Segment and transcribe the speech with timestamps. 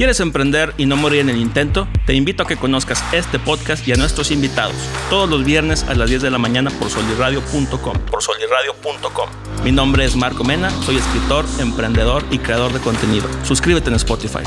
[0.00, 1.86] ¿Quieres emprender y no morir en el intento?
[2.06, 4.74] Te invito a que conozcas este podcast y a nuestros invitados
[5.10, 7.98] todos los viernes a las 10 de la mañana por solirradio.com.
[8.10, 9.28] Por solirradio.com.
[9.62, 13.28] Mi nombre es Marco Mena, soy escritor, emprendedor y creador de contenido.
[13.42, 14.40] Suscríbete en Spotify.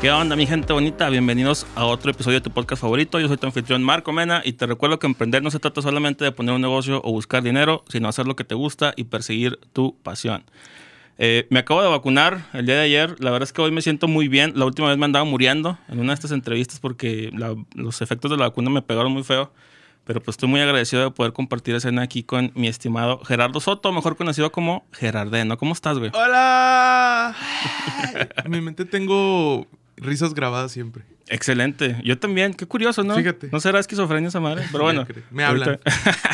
[0.00, 1.10] ¿Qué onda, mi gente bonita?
[1.10, 3.18] Bienvenidos a otro episodio de tu podcast favorito.
[3.18, 6.24] Yo soy tu anfitrión Marco Mena y te recuerdo que emprender no se trata solamente
[6.24, 9.58] de poner un negocio o buscar dinero, sino hacer lo que te gusta y perseguir
[9.72, 10.44] tu pasión.
[11.18, 13.16] Eh, me acabo de vacunar el día de ayer.
[13.18, 14.52] La verdad es que hoy me siento muy bien.
[14.54, 17.32] La última vez me andaba muriendo en una de estas entrevistas porque
[17.74, 19.52] los efectos de la vacuna me pegaron muy feo.
[20.04, 23.92] Pero pues estoy muy agradecido de poder compartir escena aquí con mi estimado Gerardo Soto,
[23.92, 25.58] mejor conocido como Gerardeno.
[25.58, 26.12] ¿Cómo estás, güey?
[26.14, 27.36] ¡Hola!
[28.44, 29.66] en mi mente tengo
[30.00, 31.04] risas grabadas siempre.
[31.28, 32.00] Excelente.
[32.04, 32.54] Yo también.
[32.54, 33.14] Qué curioso, ¿no?
[33.14, 33.48] Fíjate.
[33.52, 35.06] No será esquizofrenia esa madre, pero bueno.
[35.30, 35.80] Me hablan.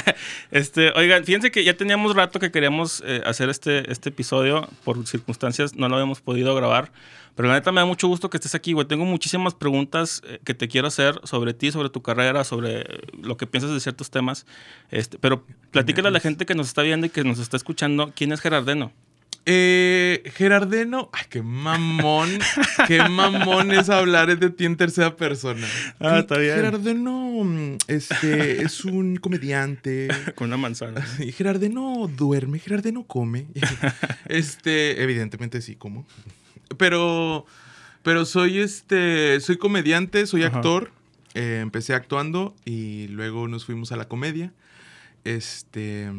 [0.50, 4.68] este, oigan, fíjense que ya teníamos rato que queríamos eh, hacer este, este episodio.
[4.84, 6.92] Por circunstancias no lo habíamos podido grabar.
[7.34, 8.86] Pero la neta me da mucho gusto que estés aquí, güey.
[8.86, 12.86] Tengo muchísimas preguntas eh, que te quiero hacer sobre ti, sobre tu carrera, sobre
[13.20, 14.46] lo que piensas de ciertos temas.
[14.90, 18.12] Este, pero platícale a la gente que nos está viendo y que nos está escuchando,
[18.14, 18.92] ¿quién es Gerardeno?
[19.46, 22.30] Eh, Gerardeno, ay, qué mamón,
[22.86, 25.66] qué mamón es hablar de ti en tercera persona.
[26.00, 26.56] Ah, está bien.
[26.56, 30.08] Gerardeno, este, es un comediante.
[30.34, 31.06] Con una manzana.
[31.18, 33.46] Y Gerardeno duerme, Gerardeno come.
[34.28, 36.06] Este, evidentemente sí, como.
[36.78, 37.44] Pero,
[38.02, 40.90] pero soy este, soy comediante, soy actor.
[41.34, 44.52] Eh, empecé actuando y luego nos fuimos a la comedia.
[45.24, 46.10] Este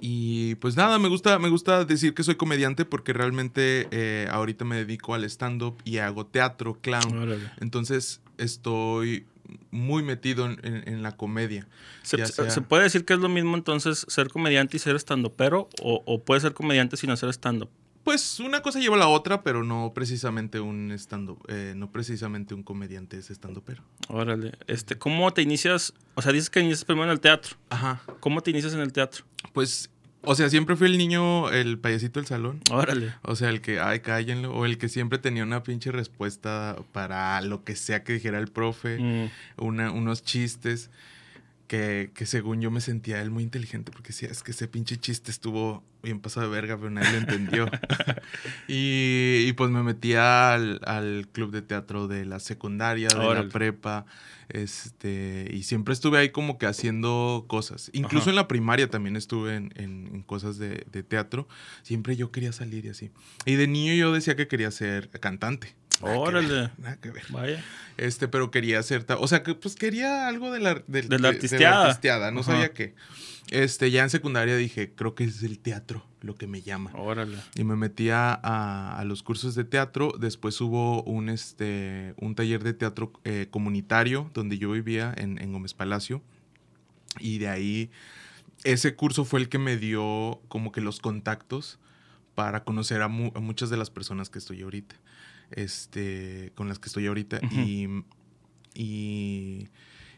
[0.00, 4.64] y pues nada, me gusta, me gusta decir que soy comediante porque realmente eh, ahorita
[4.64, 7.40] me dedico al stand-up y hago teatro, clown.
[7.60, 9.26] Entonces estoy
[9.70, 11.66] muy metido en, la comedia.
[12.02, 12.18] ¿Se,
[12.62, 15.68] puede decir que es lo mismo entonces ser comediante y ser stand-upero?
[15.82, 17.70] O, ¿O puede ser comediante sin hacer stand-up?
[18.04, 22.54] Pues una cosa lleva a la otra, pero no precisamente un stand eh, no precisamente
[22.54, 23.82] un comediante es stand pero.
[24.08, 24.52] Órale.
[24.66, 25.94] Este, ¿cómo te inicias?
[26.14, 27.56] O sea, dices que inicias primero en el teatro.
[27.70, 28.02] Ajá.
[28.20, 29.24] ¿Cómo te inicias en el teatro?
[29.54, 32.60] Pues, o sea, siempre fui el niño, el payasito del salón.
[32.70, 33.14] Órale.
[33.22, 34.54] O sea, el que, ay, cállenlo.
[34.54, 38.48] O el que siempre tenía una pinche respuesta para lo que sea que dijera el
[38.48, 38.98] profe.
[38.98, 39.64] Mm.
[39.64, 40.90] Una, unos chistes.
[41.66, 44.98] Que, que, según yo me sentía él muy inteligente porque decía, es que ese pinche
[44.98, 47.66] chiste estuvo bien pasado de verga, pero nadie lo entendió.
[48.68, 53.48] y, y, pues me metía al, al, club de teatro de la secundaria, de la
[53.48, 54.04] prepa,
[54.48, 57.90] este, y siempre estuve ahí como que haciendo cosas.
[57.92, 61.48] Incluso en la primaria también estuve en, en, cosas de, de, teatro.
[61.82, 63.10] Siempre yo quería salir y así.
[63.46, 65.74] Y de niño yo decía que quería ser cantante.
[66.00, 66.70] Órale.
[66.78, 67.24] nada que ver.
[67.30, 67.64] Vaya.
[67.96, 69.06] Este, pero quería ser.
[69.18, 72.30] O sea, que pues quería algo de la, de, la artisteada.
[72.30, 72.94] no sabía qué.
[73.50, 76.90] Este, ya en secundaria dije, creo que es el teatro lo que me llama.
[76.94, 77.36] Órale.
[77.54, 80.14] Y me metí a, a, los cursos de teatro.
[80.18, 85.52] Después hubo un, este, un taller de teatro eh, comunitario donde yo vivía en, en
[85.52, 86.22] Gómez Palacio.
[87.20, 87.90] Y de ahí,
[88.64, 91.78] ese curso fue el que me dio como que los contactos
[92.34, 94.96] para conocer a, muchas de las personas que estoy ahorita.
[95.50, 97.40] Este, con las que estoy ahorita.
[97.50, 97.88] Y.
[98.76, 99.68] Y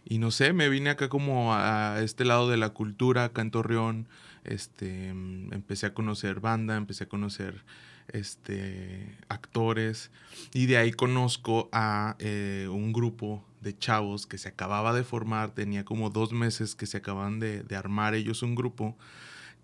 [0.08, 3.50] y no sé, me vine acá como a este lado de la cultura, acá en
[3.50, 4.06] Torreón.
[4.44, 7.64] Este, mm, empecé a conocer banda, empecé a conocer
[8.12, 10.12] este, actores.
[10.54, 15.50] Y de ahí conozco a eh, un grupo de chavos que se acababa de formar,
[15.50, 18.96] tenía como dos meses que se acaban de, de armar ellos un grupo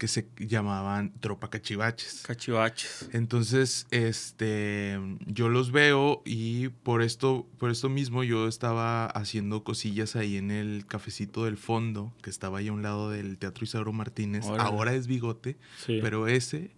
[0.03, 2.25] que se llamaban Tropa Cachivaches.
[2.27, 3.09] Cachivaches.
[3.13, 10.17] Entonces, este, yo los veo y por esto, por esto mismo yo estaba haciendo cosillas
[10.17, 13.93] ahí en el cafecito del fondo, que estaba ahí a un lado del Teatro Isidoro
[13.93, 14.45] Martínez.
[14.45, 16.73] Ahora es Bigote, pero ese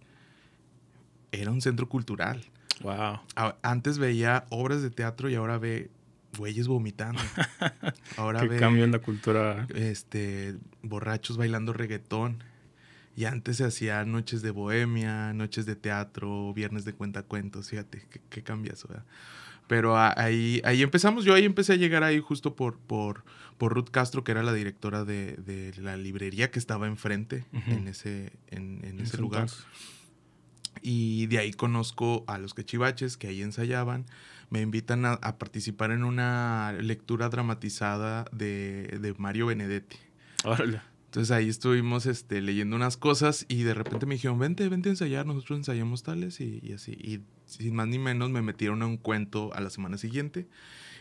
[1.31, 2.45] era un centro cultural.
[2.81, 3.21] Wow.
[3.63, 5.89] Antes veía obras de teatro y ahora ve
[6.37, 7.21] güeyes vomitando.
[8.17, 9.65] Ahora ve cambio en la cultura.
[9.73, 12.43] Este, borrachos bailando reggaetón.
[13.15, 18.21] Y antes se hacía noches de bohemia, noches de teatro, viernes de cuentacuentos, fíjate, qué,
[18.29, 18.89] qué cambia eso,
[19.67, 23.23] Pero ahí, ahí empezamos, yo ahí empecé a llegar ahí justo por, por,
[23.57, 27.87] por Ruth Castro, que era la directora de, de la librería que estaba enfrente en
[27.87, 29.47] ese, en, en ese lugar.
[30.81, 34.05] Y de ahí conozco a los quechivaches que ahí ensayaban.
[34.49, 39.97] Me invitan a, a participar en una lectura dramatizada de, de Mario Benedetti.
[40.43, 40.81] Órale.
[41.15, 44.91] Entonces ahí estuvimos este, leyendo unas cosas y de repente me dijeron, vente, vente a
[44.91, 46.91] ensayar, nosotros ensayamos tales y, así.
[46.91, 50.45] Y sin más ni menos, me metieron a un cuento a la semana siguiente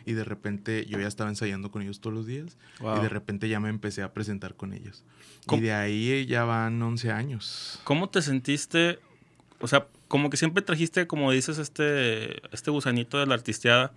[0.07, 3.49] y de repente yo ya estaba ensayando con ellos todos los días y de repente
[3.49, 5.03] ya me empecé a presentar con ellos.
[5.51, 7.81] Y de ahí ya van 11 años.
[7.83, 9.01] ¿Cómo te sentiste?
[9.59, 13.91] O sea, como que siempre trajiste, como dices, este, este gusanito de la artisteada,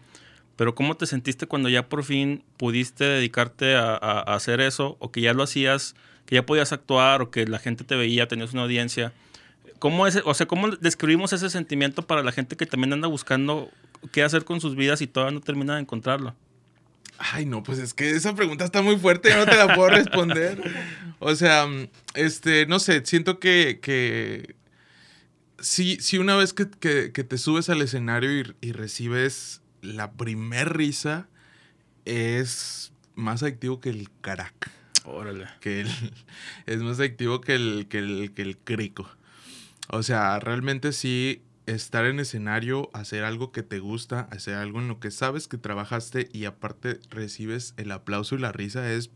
[0.57, 5.21] pero ¿cómo te sentiste cuando ya por fin pudiste dedicarte a, hacer eso o que
[5.21, 5.95] ya lo hacías,
[6.25, 9.13] que ya podías actuar o que la gente te veía, tenías una audiencia?
[9.77, 13.69] ¿Cómo es, o sea, cómo describimos ese sentimiento para la gente que también anda buscando
[14.11, 16.35] qué hacer con sus vidas y todavía no termina de encontrarlo?
[17.19, 19.89] Ay, no, pues es que esa pregunta está muy fuerte, yo no te la puedo
[19.89, 20.59] responder.
[21.19, 21.67] O sea,
[22.15, 24.55] este, no sé, siento que, que
[25.59, 31.27] si, si una vez que, te subes al escenario y recibes la primer risa,
[32.05, 34.71] es más adictivo que el carac.
[35.05, 35.47] Órale.
[35.59, 35.85] Que
[36.65, 39.09] es más adictivo que el, que el, que el crico.
[39.89, 44.87] O sea, realmente sí, estar en escenario, hacer algo que te gusta, hacer algo en
[44.87, 49.09] lo que sabes que trabajaste y aparte recibes el aplauso y la risa es...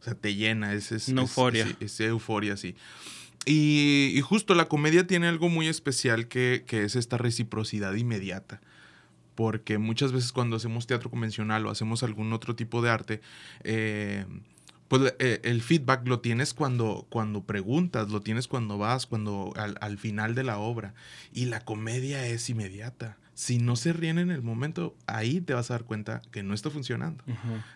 [0.00, 0.92] o sea, te llena, es...
[0.92, 1.66] es euforia.
[1.80, 2.74] Es, euforia, sí.
[3.44, 8.60] Y, justo la comedia tiene algo muy especial que, que es esta reciprocidad inmediata
[9.34, 13.20] porque muchas veces cuando hacemos teatro convencional o hacemos algún otro tipo de arte,
[13.64, 14.26] eh,
[14.88, 19.98] pues eh, el feedback lo tienes cuando, cuando preguntas, lo tienes cuando vas, cuando al,
[19.98, 20.94] final de la obra.
[21.32, 23.16] Y la comedia es inmediata.
[23.34, 26.52] Si no se ríen en el momento, ahí te vas a dar cuenta que no
[26.52, 27.24] está funcionando.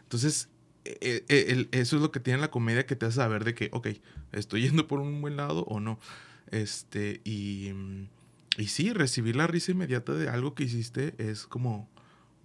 [0.02, 0.50] Entonces,
[0.84, 3.70] e, e, eso es lo que tiene la comedia que te hace saber de que,
[3.72, 3.88] ok,
[4.32, 5.98] estoy yendo por un buen lado o no.
[6.50, 7.72] Este, y,
[8.56, 11.88] y sí, recibir la risa inmediata de algo que hiciste es como,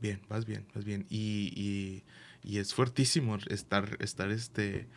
[0.01, 1.05] bien, vas bien, vas bien.
[1.09, 2.03] y
[2.43, 4.87] y es fuertísimo estar, estar este,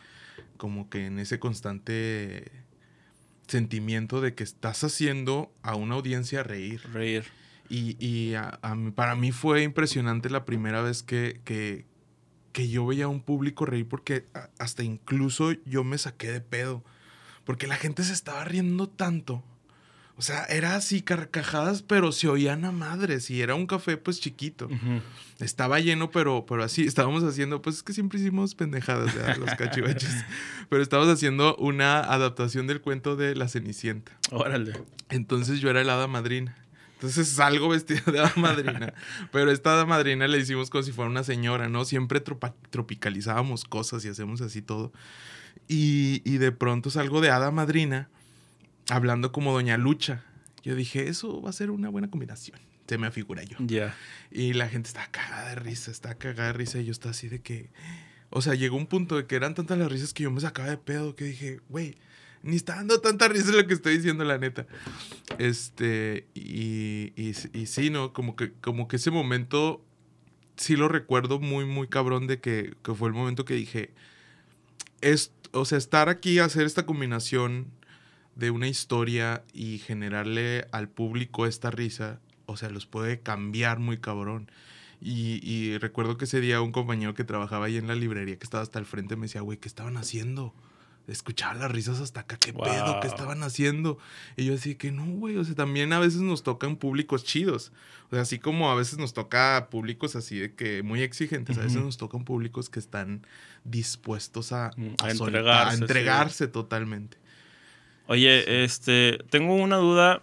[0.57, 2.51] como que en ese constante
[3.47, 6.81] sentimiento de que estás haciendo a una audiencia reír.
[6.91, 7.25] Reír.
[7.69, 8.35] Y, y
[8.95, 11.85] para mí fue impresionante la primera vez que, que,
[12.51, 14.25] que yo veía a un público reír porque
[14.59, 16.83] hasta incluso yo me saqué de pedo.
[17.43, 19.43] Porque la gente se estaba riendo tanto
[20.17, 24.21] o sea, era así carcajadas, pero se oían a madres y era un café pues
[24.21, 24.69] chiquito.
[25.39, 29.53] Estaba lleno, pero, pero así, estábamos haciendo, pues es que siempre hicimos pendejadas, de los
[29.57, 30.23] cachivaches.
[30.69, 34.13] pero estábamos haciendo una adaptación del cuento de La Cenicienta.
[34.31, 34.79] Órale.
[35.09, 36.55] Entonces yo era el hada madrina.
[36.93, 38.93] Entonces salgo vestido de hada madrina.
[39.33, 41.83] pero esta hada madrina le hicimos como si fuera una señora, ¿no?
[41.83, 44.93] Siempre tropicalizábamos cosas y hacemos así todo.
[45.67, 48.07] Y, y de pronto salgo de hada madrina
[48.89, 50.23] hablando como Doña Lucha.
[50.63, 52.59] Yo dije, eso va a ser una buena combinación.
[52.87, 53.57] Se me afigura yo.
[53.59, 53.95] Ya.
[54.31, 56.79] Y la gente está cagada de risa, está cagada de risa.
[56.79, 57.69] Y yo estaba así de que.
[58.29, 60.69] O sea, llegó un punto de que eran tantas las risas que yo me sacaba
[60.69, 61.95] de pedo que dije, güey,
[62.43, 64.67] ni está dando tanta risa lo que estoy diciendo, la neta.
[65.37, 68.13] Este, y, y, y, sí, ¿no?
[68.13, 69.83] Como que, como que ese momento
[70.57, 73.93] sí lo recuerdo muy, muy cabrón de que, que fue el momento que dije,
[75.01, 77.67] es, o sea, estar aquí, hacer esta combinación
[78.35, 83.97] de una historia y generarle al público esta risa, o sea, los puede cambiar muy
[83.97, 84.51] cabrón.
[85.01, 88.63] Y, recuerdo que ese día un compañero que trabajaba ahí en la librería que estaba
[88.63, 90.53] hasta el frente me decía, güey, ¿qué estaban haciendo?
[91.07, 92.99] Escuchaba las risas hasta acá, ¿qué pedo?
[92.99, 93.99] ¿Qué estaban haciendo?
[94.35, 97.71] Y yo decía que no, güey, o sea, también a veces nos tocan públicos chidos.
[98.07, 101.61] O sea, así como a veces nos toca públicos así de que muy exigentes, a
[101.61, 103.27] veces nos tocan públicos que están
[103.63, 107.17] dispuestos a, mm, a, entregarse, totalmente.
[108.07, 110.21] Oye, este, tengo una duda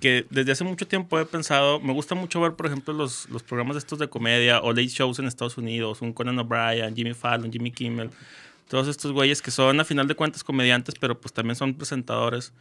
[0.00, 3.42] que desde hace mucho tiempo he pensado, me gusta mucho ver, por ejemplo, los, los
[3.42, 7.52] programas estos de comedia o late shows en Estados Unidos, un Conan O'Brien, Jimmy Fallon,
[7.52, 8.10] Jimmy Kimmel,
[8.68, 12.52] todos estos güeyes que son a final de cuentas comediantes, pero pues también son presentadores.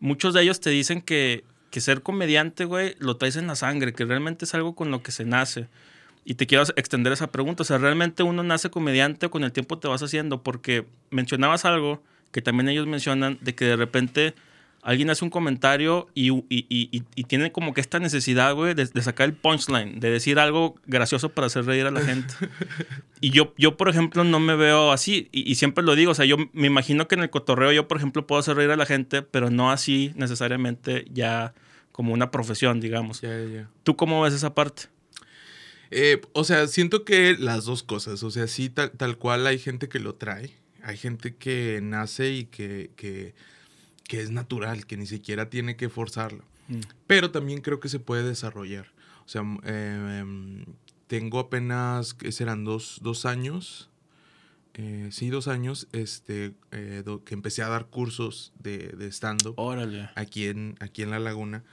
[0.00, 3.92] Muchos de ellos te dicen que, que ser comediante, güey, lo traes en la sangre,
[3.92, 5.68] que realmente es algo con lo que se nace.
[6.24, 9.52] Y te quiero extender esa pregunta, o sea, ¿realmente uno nace comediante o con el
[9.52, 10.42] tiempo te vas haciendo?
[10.42, 14.34] Porque mencionabas algo que también ellos mencionan de que de repente
[14.82, 19.28] alguien hace un comentario y, y, y, tiene como que esta necesidad, güey, de, sacar
[19.28, 22.32] el punchline, de decir algo gracioso para hacer reír a la gente.
[23.20, 26.24] y yo, yo, por ejemplo, no me veo así y, siempre lo digo, o sea,
[26.24, 28.86] yo me imagino que en el cotorreo yo, por ejemplo, puedo hacer reír a la
[28.86, 31.54] gente, pero no así necesariamente ya
[31.92, 33.20] como una profesión, digamos.
[33.82, 34.84] ¿Tú cómo ves esa parte?
[35.90, 39.58] Eh, o sea, siento que las dos cosas, o sea, sí, tal, tal cual hay
[39.58, 40.52] gente que lo trae
[40.88, 43.34] hay gente que nace y que, que,
[44.08, 46.42] es natural, que ni siquiera tiene que forzarlo.
[46.68, 46.80] Mm.
[47.06, 48.86] Pero también creo que se puede desarrollar.
[49.26, 50.64] O sea, em,
[51.06, 53.90] tengo apenas, que serán dos, años
[54.72, 59.54] eh, sí, dos años, este, eh, do- que empecé a dar cursos de, de stand-up
[60.14, 61.64] aquí en, aquí en La Laguna.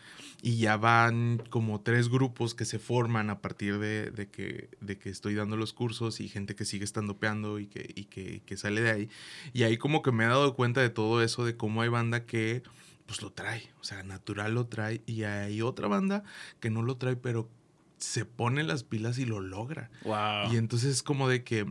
[0.42, 4.98] Y ya van como tres grupos que se forman a partir de, de que, de
[4.98, 8.58] que estoy dando los cursos y gente que sigue estandopeando y que, y que, que
[8.58, 9.10] sale de ahí.
[9.54, 12.26] Y ahí como que me he dado cuenta de todo eso, de cómo hay banda
[12.26, 12.64] que
[13.06, 15.02] pues lo trae, o sea, natural lo trae.
[15.06, 16.24] Y hay otra banda
[16.60, 17.50] que no lo trae, pero
[17.98, 19.90] se pone las pilas y lo logra.
[20.04, 20.54] Wow.
[20.54, 21.66] Y entonces es como de que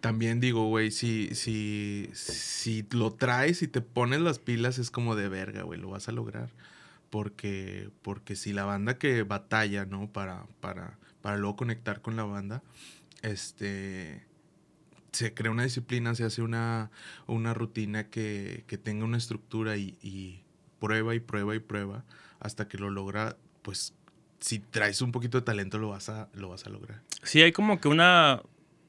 [0.00, 5.14] también digo, güey, si, si, si lo traes y te pones las pilas es como
[5.14, 6.50] de verga, güey, lo vas a lograr.
[7.10, 10.10] Porque, porque si la banda que batalla, ¿no?
[10.12, 12.62] Para, para, para luego conectar con la banda,
[13.22, 14.24] este,
[15.12, 16.90] se crea una disciplina, se hace una,
[17.26, 20.44] una rutina que, que tenga una estructura y, y
[20.78, 22.04] prueba y prueba y prueba
[22.38, 23.94] hasta que lo logra, pues
[24.40, 27.02] si traes un poquito de talento lo vas a, lo vas a lograr.
[27.22, 28.42] Sí, hay como que una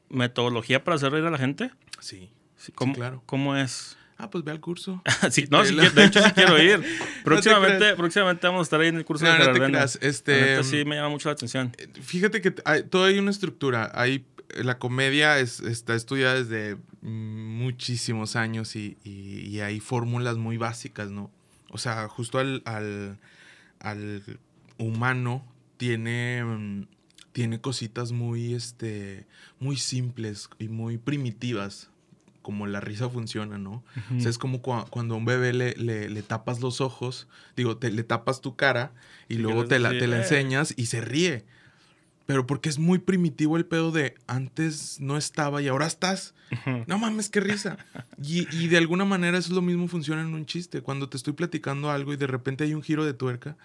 [0.10, 1.72] metodología para hacer reír a la gente.
[2.00, 2.32] Sí.
[2.56, 3.24] Sí, ¿Cómo, claro.
[3.26, 3.98] ¿Cómo es?
[4.24, 5.02] Ah, pues ve al curso.
[5.32, 6.84] Sí, no, sí de hecho sí quiero ir.
[7.24, 9.98] Próximamente, próximamente vamos a estar ahí en el curso No, de no te creas.
[10.02, 11.76] La Este, sí me llama mucho la atención.
[12.02, 13.92] Fíjate que hay, todo hay una estructura.
[13.96, 14.26] Hay,
[14.56, 21.10] la comedia es- está estudiada desde muchísimos años y, y- y hay fórmulas muy básicas,
[21.12, 21.32] ¿no?
[21.70, 23.18] O sea, justo al, al,
[23.80, 24.24] al
[24.78, 25.46] humano
[25.78, 26.88] tiene, mm,
[27.32, 29.26] tiene cositas muy, este,
[29.60, 31.90] muy simples y muy primitivas,
[32.42, 33.84] como la risa funciona, ¿no?
[34.18, 37.28] O sea, es como cua- cuando a un bebé le, le- le tapas los ojos,
[37.56, 38.94] digo, te, le tapas tu cara
[39.30, 41.46] y luego te la, te la enseñas y se ríe.
[42.26, 46.34] Pero porque es muy primitivo el pedo de antes no estaba y ahora estás.
[46.88, 47.78] No mames, qué risa.
[48.22, 50.82] Y, y de alguna manera eso es lo mismo funciona en un chiste.
[50.82, 53.58] Cuando te estoy platicando algo y de repente hay un giro de tuerca,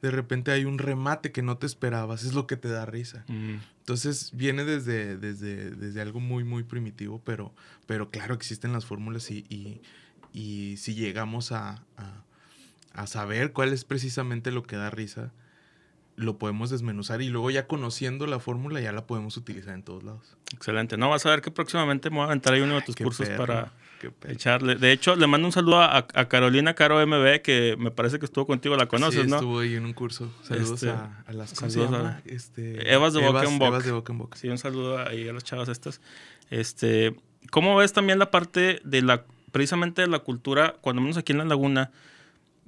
[0.00, 3.24] de repente hay un remate que no te esperabas, es lo que te da risa.
[3.28, 3.56] Mm.
[3.78, 7.54] Entonces viene desde, desde, desde algo muy, muy primitivo, pero,
[7.86, 9.80] pero claro, existen las fórmulas y, y,
[10.32, 12.24] y si llegamos a, a,
[12.92, 15.32] a saber cuál es precisamente lo que da risa,
[16.18, 20.02] lo podemos desmenuzar y luego ya conociendo la fórmula ya la podemos utilizar en todos
[20.02, 20.36] lados.
[20.52, 20.96] Excelente.
[20.96, 23.28] No, vas a ver que próximamente me voy a aventar ahí uno de tus cursos
[23.28, 23.72] perro, para
[24.26, 24.74] echarle.
[24.74, 28.24] De hecho, le mando un saludo a, a Carolina Caro MB, que me parece que
[28.24, 29.36] estuvo contigo, la conoces, sí, ¿no?
[29.36, 30.32] estuvo ahí en un curso.
[30.42, 32.20] Saludos Este, a, a las ¿cómo se saludos a-?
[32.24, 33.68] Este, Evas de boca en boca.
[33.68, 34.36] Evas de boca en boca.
[34.36, 36.00] Sí, un saludo ahí a las chavas estas.
[36.50, 37.14] Este,
[37.50, 41.38] ¿cómo ves también la parte de la, precisamente de la cultura, cuando menos aquí en
[41.38, 41.92] la laguna?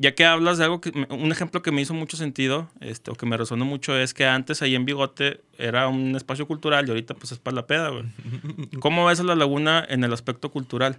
[0.02, 3.14] Ya que hablas de algo que, un ejemplo que me hizo mucho sentido, este, o
[3.14, 6.88] que me resonó mucho, es que antes ahí en Bigote era un espacio cultural y
[6.88, 8.04] ahorita pues es para la peda, güey.
[8.80, 10.98] ¿Cómo ves a la laguna en el aspecto cultural?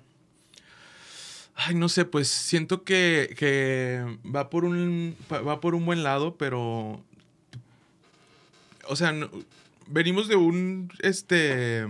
[1.55, 6.36] Ay, no sé, pues siento que, que va por un va por un buen lado,
[6.38, 7.03] pero
[8.88, 9.29] o sea, no-
[9.88, 11.88] venimos de un este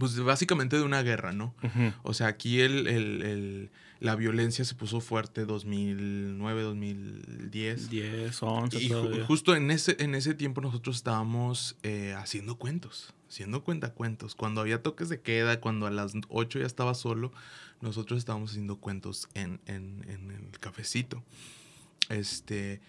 [0.00, 1.54] pues básicamente de una guerra, ¿no?
[2.02, 7.90] O sea, aquí el, el- el- la violencia se puso fuerte 2009, 2010.
[7.90, 13.12] 10, 11 Y ju- justo en ese, en ese tiempo nosotros estábamos eh, haciendo cuentos,
[13.28, 14.34] haciendo cuentacuentos.
[14.34, 17.30] Cuando había toques de queda, cuando a las 8 ya estaba solo,
[17.82, 21.22] nosotros estábamos haciendo cuentos en, en- en el cafecito.
[22.08, 22.80] Este,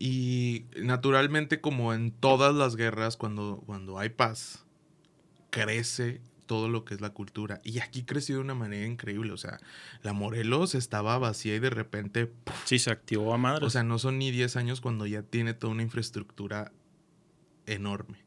[0.00, 4.64] y naturalmente, como en todas las guerras, cuando, cuando hay paz,
[5.50, 7.60] crece todo lo que es la cultura.
[7.62, 9.30] Y aquí creció de una manera increíble.
[9.32, 9.60] O sea,
[10.02, 12.32] la Morelos estaba vacía y de repente.
[12.64, 13.64] Sí, se activó a madre.
[13.64, 16.72] O sea, no son ni 10 años cuando ya tiene toda una infraestructura
[17.66, 18.18] enorme.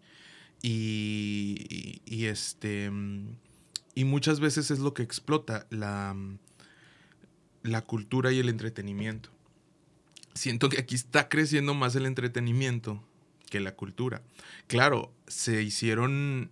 [0.61, 2.89] Y, y- y este.
[2.89, 3.35] mm,
[3.95, 6.37] Y muchas veces es lo que explota la, mm,
[7.63, 9.29] la cultura y el entretenimiento.
[10.33, 13.03] Siento que aquí está creciendo más el entretenimiento
[13.49, 14.21] que la cultura.
[14.67, 16.49] Claro, se hicieron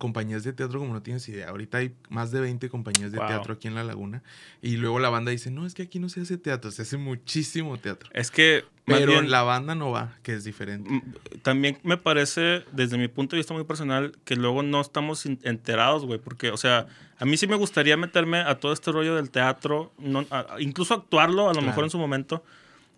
[0.00, 1.50] compañías de teatro como no tienes idea.
[1.50, 3.28] Ahorita hay más de 20 compañías de Wow.
[3.28, 4.22] teatro aquí en La Laguna.
[4.62, 6.96] Y luego la banda dice, no, es que aquí no se hace teatro, se hace
[6.96, 8.10] muchísimo teatro.
[8.14, 10.90] es que Pero bien, la banda no va, que es diferente.
[10.90, 11.02] Mm,
[11.42, 16.04] También me parece, desde mi punto de vista muy personal, que luego no estamos enterados,
[16.06, 16.18] güey.
[16.18, 16.86] Porque, o sea,
[17.18, 20.60] a mí sí me gustaría meterme a todo este rollo del teatro, no, a- a-
[20.60, 21.66] incluso actuarlo a lo Claro.
[21.68, 22.42] mejor en su momento.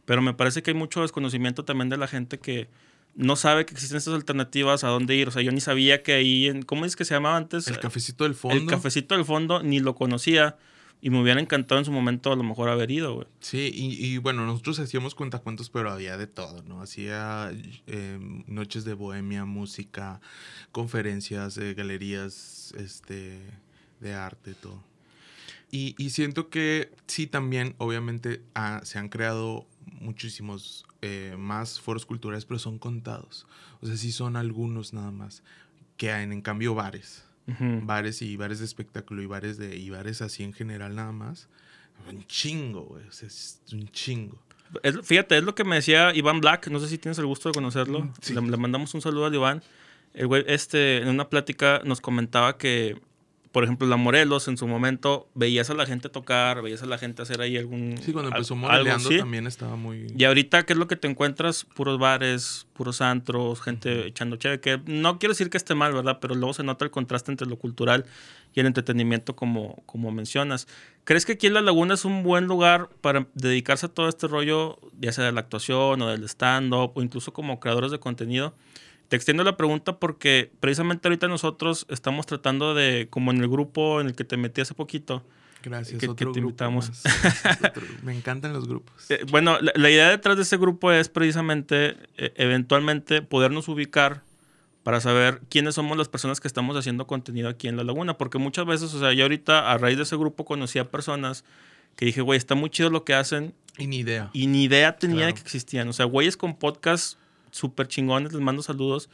[0.06, 2.68] Pero me parece que hay mucho desconocimiento también de la gente que
[3.14, 5.28] no sabe que existen estas alternativas, a dónde ir.
[5.28, 7.68] O sea, yo ni sabía que ahí, en, ¿cómo es que se llamaba antes?
[7.68, 8.56] El cafecito del fondo.
[8.56, 10.56] El cafecito del fondo, ni lo conocía.
[11.04, 13.26] Y me hubiera encantado en su momento a lo mejor haber ido, güey.
[13.40, 16.80] Sí, y, y bueno, nosotros hacíamos cuentacuentos, pero había de todo, ¿no?
[16.80, 17.50] Hacía
[17.88, 20.20] eh, noches de bohemia, música,
[20.70, 23.40] conferencias, eh, galerías este,
[23.98, 24.80] de arte, todo.
[25.72, 29.66] Y, y siento que sí, también, obviamente, ah, se han creado
[30.00, 33.46] muchísimos eh, más foros culturales, pero son contados.
[33.80, 35.42] O sea, sí son algunos nada más.
[35.96, 37.24] Que en, en cambio bares.
[37.82, 41.48] Bares y bares de espectáculo y bares de y bares así en general nada más.
[42.08, 43.06] Un chingo, güey.
[43.06, 44.40] O sea, es un chingo.
[45.02, 46.68] fíjate, es lo que me decía Iván Black.
[46.68, 48.04] No sé si tienes el gusto de conocerlo.
[48.04, 49.62] Mm, le, le, mandamos un saludo a Iván.
[50.14, 53.00] El güey, este, en una plática nos comentaba que
[53.52, 56.96] por ejemplo, la Morelos en su momento veías a la gente tocar, veías a la
[56.96, 57.98] gente hacer ahí algún.
[58.02, 60.06] Sí, cuando empezó Moreleando también estaba muy.
[60.16, 61.64] Y ahorita, ¿qué es lo que te encuentras?
[61.64, 64.60] Puros bares, puros antros, gente echando chévere.
[64.60, 66.18] Que no quiero decir que esté mal, ¿verdad?
[66.18, 68.06] Pero luego se nota el contraste entre lo cultural
[68.54, 70.66] y el entretenimiento, como, como mencionas.
[71.04, 74.28] ¿Crees que aquí en La Laguna es un buen lugar para dedicarse a todo este
[74.28, 78.54] rollo, ya sea de la actuación o del stand-up o incluso como creadores de contenido?
[79.12, 84.00] Te extiendo la pregunta porque precisamente ahorita nosotros estamos tratando de, como en el grupo
[84.00, 85.22] en el que te metí hace poquito.
[85.62, 86.90] Gracias, que, te invitamos.
[88.02, 89.10] Me encantan los grupos.
[89.10, 94.22] Eh, bueno, la, idea detrás de ese grupo es precisamente, eh, eventualmente, podernos ubicar
[94.82, 98.16] para saber quiénes somos las personas que estamos haciendo contenido aquí en La Laguna.
[98.16, 101.44] Porque muchas veces, o sea, yo ahorita a raíz de ese grupo conocí a personas
[101.96, 103.52] que dije, güey, está muy chido lo que hacen.
[103.76, 104.30] Y ni idea.
[104.32, 105.86] Y ni idea tenía de que existían.
[105.88, 107.18] O sea, güeyes con podcast
[107.52, 109.08] súper chingones, les mando saludos,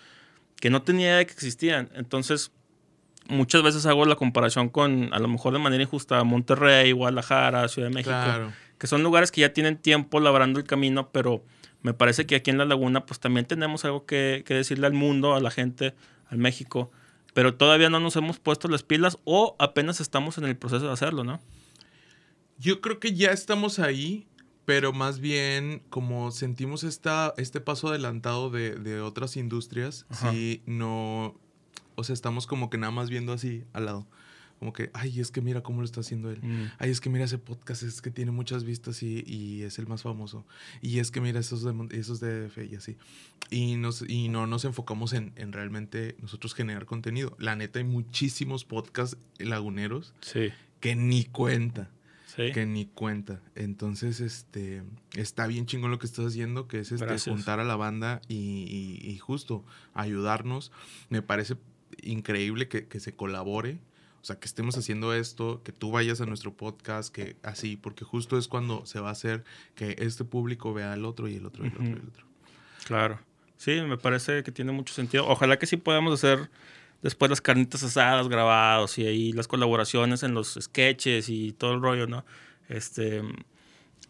[0.56, 1.90] que no tenía idea de que existían.
[1.94, 2.52] Entonces,
[3.28, 7.88] muchas veces hago la comparación con, a lo mejor de manera injusta, Monterrey, Guadalajara, Ciudad
[7.88, 11.44] de México, que son lugares que ya tienen tiempo labrando el camino, pero
[11.82, 14.94] me parece que aquí en La Laguna, pues también tenemos algo que, que decirle al
[14.94, 15.94] mundo, a la gente,
[16.28, 16.90] al México,
[17.34, 20.92] pero todavía no nos hemos puesto las pilas o apenas estamos en el proceso de
[20.92, 21.40] hacerlo, ¿no?
[22.58, 24.26] Yo creo que ya estamos ahí
[24.68, 31.34] pero más bien como sentimos esta, este paso adelantado de, otras industrias, si no,
[31.94, 34.06] o sea, estamos como que nada más viendo así al lado.
[34.58, 36.40] Como que, ay, es que mira cómo lo está haciendo él.
[36.42, 36.72] Mm.
[36.76, 40.02] Ay, es que mira ese podcast, es que tiene muchas vistas y, es el más
[40.02, 40.44] famoso.
[40.82, 42.98] Y es que mira esos de, esos de DF y así.
[43.48, 47.34] Y, nos, y no nos enfocamos en, en, realmente nosotros generar contenido.
[47.38, 50.12] La neta, hay muchísimos podcasts laguneros
[50.80, 51.88] que ni cuenta
[52.38, 53.40] que ni cuenta.
[53.54, 54.82] Entonces, este,
[55.14, 59.18] está bien chingón lo que estás haciendo, que es este, juntar a la banda y,
[59.20, 59.64] justo
[59.94, 60.72] ayudarnos.
[61.08, 61.56] Me parece
[62.02, 63.78] increíble que, se colabore.
[64.20, 68.04] O sea, que estemos haciendo esto, que tú vayas a nuestro podcast, que así, porque
[68.04, 71.46] justo es cuando se va a hacer que este público vea al otro y el
[71.46, 72.26] otro y el otro y el otro.
[72.84, 73.20] Claro.
[73.56, 75.26] Sí, me parece que tiene mucho sentido.
[75.26, 76.50] Ojalá que sí podamos hacer
[77.02, 81.80] después las carnitas asadas grabados y ahí las colaboraciones en los sketches y todo el
[81.80, 82.24] rollo, ¿no?
[82.68, 83.22] Este,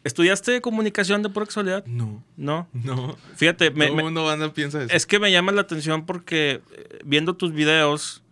[0.05, 1.85] ¿Estudiaste comunicación de pura casualidad?
[1.87, 2.25] No.
[2.37, 2.69] ¿No?
[2.73, 3.17] No.
[3.37, 4.95] Fíjate, me, todo el mundo piensa eso.
[4.95, 8.23] Es que me llama la atención porque eh, viendo tus videos,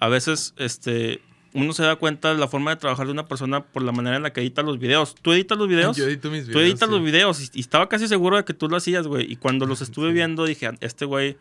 [0.00, 1.20] a veces este,
[1.52, 4.16] uno se da cuenta de la forma de trabajar de una persona por la manera
[4.16, 5.14] en la que edita los videos.
[5.14, 5.96] ¿Tú editas los videos?
[5.96, 6.52] Yo edito mis videos.
[6.52, 9.30] Tú editas los videos y, estaba casi seguro de que tú lo hacías, güey.
[9.30, 11.36] Y cuando los estuve viendo dije, este güey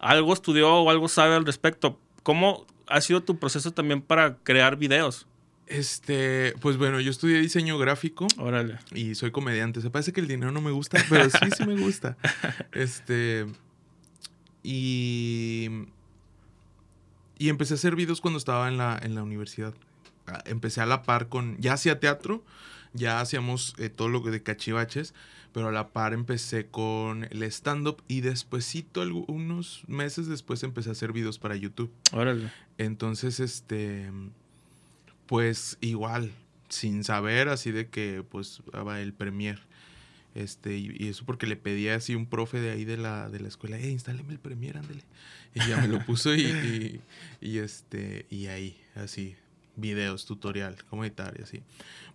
[0.00, 2.00] algo estudió o algo sabe al respecto.
[2.22, 5.26] ¿Cómo ha sido tu proceso también para crear videos?
[5.66, 8.26] Este, pues bueno, yo estudié diseño gráfico.
[8.38, 8.78] Órale.
[8.92, 9.80] Y soy comediante.
[9.80, 12.16] Se parece que el dinero no me gusta, pero sí, sí me gusta.
[12.72, 13.46] Este.
[14.62, 15.68] Y.
[17.38, 19.72] Y empecé a hacer videos cuando estaba en la, en la universidad.
[20.26, 21.56] Ah, empecé a la par con.
[21.58, 22.44] Ya hacía teatro,
[22.92, 25.14] ya hacíamos eh, todo lo de cachivaches
[25.52, 30.92] pero a la par empecé con el stand-up y despuésito, unos meses después empecé a
[30.92, 31.92] hacer videos para YouTube.
[32.12, 32.50] Órale.
[32.78, 34.10] Entonces, este,
[35.26, 36.32] pues igual,
[36.68, 38.62] sin saber, así de que, pues,
[38.98, 39.60] el premier.
[40.34, 43.48] Este, y, eso porque le pedí así un profe de ahí de la, de la
[43.48, 45.02] escuela, eh, instáleme el premier, ándale.
[45.54, 47.00] Y ya me lo puso y,
[47.40, 49.36] y, este, y ahí, así,
[49.76, 51.62] videos, tutorial, cómo editar y así.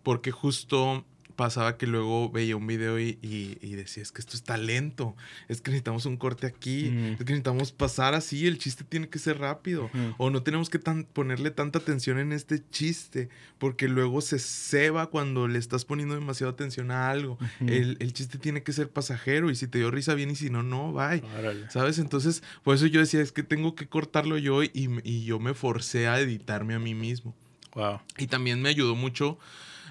[0.03, 3.15] Porque justo pasaba que luego veía un video y,
[3.61, 5.15] decía, es que esto está lento,
[5.47, 9.19] es que necesitamos un corte aquí, es que necesitamos pasar así, el chiste tiene que
[9.19, 14.39] ser rápido, o no tenemos que ponerle tanta atención en este chiste, porque luego se
[14.39, 17.37] ceba cuando le estás poniendo demasiada atención a algo.
[17.59, 20.63] el, chiste tiene que ser pasajero, y si te dio risa bien, y si no,
[20.63, 21.21] no, bye.
[21.69, 21.99] ¿Sabes?
[21.99, 24.71] Entonces, por eso yo decía, es que tengo que cortarlo yo, y,
[25.03, 27.35] y yo me forcé a editarme a mí mismo.
[27.75, 27.99] Wow.
[28.17, 29.37] Y también me ayudó mucho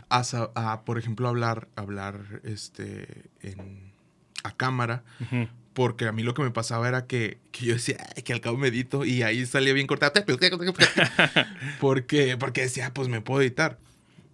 [0.08, 3.92] a, por ejemplo, hablar, hablar este, en,
[4.42, 5.02] a cámara.
[5.72, 8.56] Porque a mí lo que me pasaba era que, que yo decía, que al cabo
[8.56, 10.12] medito y ahí salía bien cortado.
[11.80, 13.78] porque, porque decía, pues me puedo editar.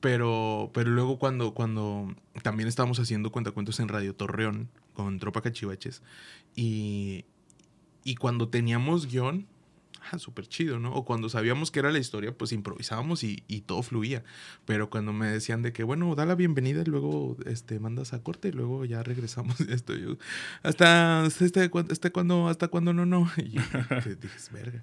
[0.01, 6.03] Pero, pero luego cuando, cuando también estábamos haciendo cuentacuentos en Radio Torreón con Tropa Cachivaches
[6.57, 7.27] y,
[8.03, 9.47] y cuando teníamos guion,
[10.11, 10.93] ah, súper chido, ¿no?
[10.93, 14.25] O cuando sabíamos que era la historia, pues improvisábamos y, todo fluía.
[14.65, 18.23] Pero cuando me decían de que, bueno, da la bienvenida y luego este, mandas a
[18.23, 19.61] corte y luego ya regresamos.
[19.69, 20.17] Esto, yo,
[20.63, 23.31] hasta, este, este, cuando, hasta cuando no, no.
[23.37, 23.43] Y
[24.21, 24.83] dije, verga.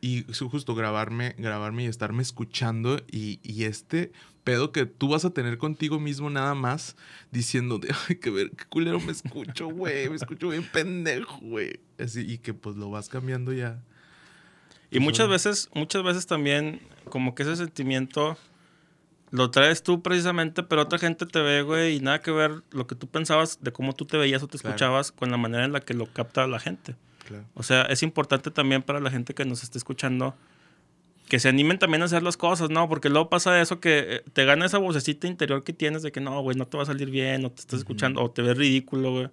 [0.00, 4.12] y justo grabarme, grabarme y estarme escuchando y, y este
[4.44, 6.96] pedo que tú vas a tener contigo mismo nada más
[7.30, 11.80] diciendo de, ay, qué, ver, qué culero me escucho, güey, me escucho bien pendejo, güey.
[11.98, 13.82] Así, y que pues lo vas cambiando ya.
[14.92, 18.36] Y muchas veces, muchas veces también, como que ese sentimiento
[19.30, 22.86] lo traes tú precisamente, pero otra gente te ve, güey, y nada que ver lo
[22.86, 24.74] que tú pensabas de cómo tú te veías o te Claro.
[24.74, 26.94] escuchabas con la manera en la que lo capta la gente.
[27.26, 27.44] Claro.
[27.54, 30.34] O sea, es importante también para la gente que nos esté escuchando
[31.28, 32.86] que se animen también a hacer las cosas, ¿no?
[32.90, 36.20] Porque luego pasa eso que eh, te gana esa vocecita interior que tienes de que
[36.20, 37.80] no, güey, no te va a salir bien, o te estás Ujú.
[37.84, 39.28] escuchando, o te ves ridículo, güey.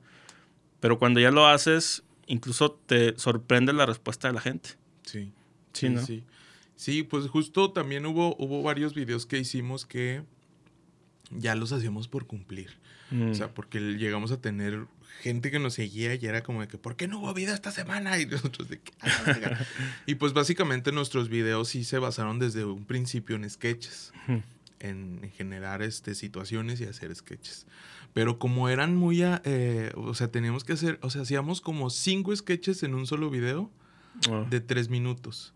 [0.79, 4.69] Pero cuando ya lo haces, incluso te sorprende la respuesta de la gente.
[5.03, 5.33] Sí.
[5.73, 6.05] Sí, ¿no?
[6.05, 6.23] Sí.
[6.75, 10.23] Sí, pues justo también hubo, hubo varios videos que hicimos que
[11.31, 12.69] ya los hacíamos por cumplir.
[13.11, 13.31] Mm.
[13.31, 14.85] O sea, porque llegamos a tener
[15.21, 17.71] gente que nos seguía y era como de que, ¿por qué no hubo video esta
[17.71, 18.17] semana?
[18.19, 19.67] Y nosotros de que, "Ah, la verga".
[20.05, 24.13] Y pues básicamente nuestros videos sí se basaron desde un principio en sketches,
[24.79, 27.65] en, en generar este, situaciones y hacer sketches.
[28.13, 32.33] Pero como eran muy, eh, o sea, teníamos que hacer, o sea, hacíamos como cinco
[32.35, 33.69] sketches en un solo video
[34.29, 34.45] Ah.
[34.49, 35.53] de tres minutos.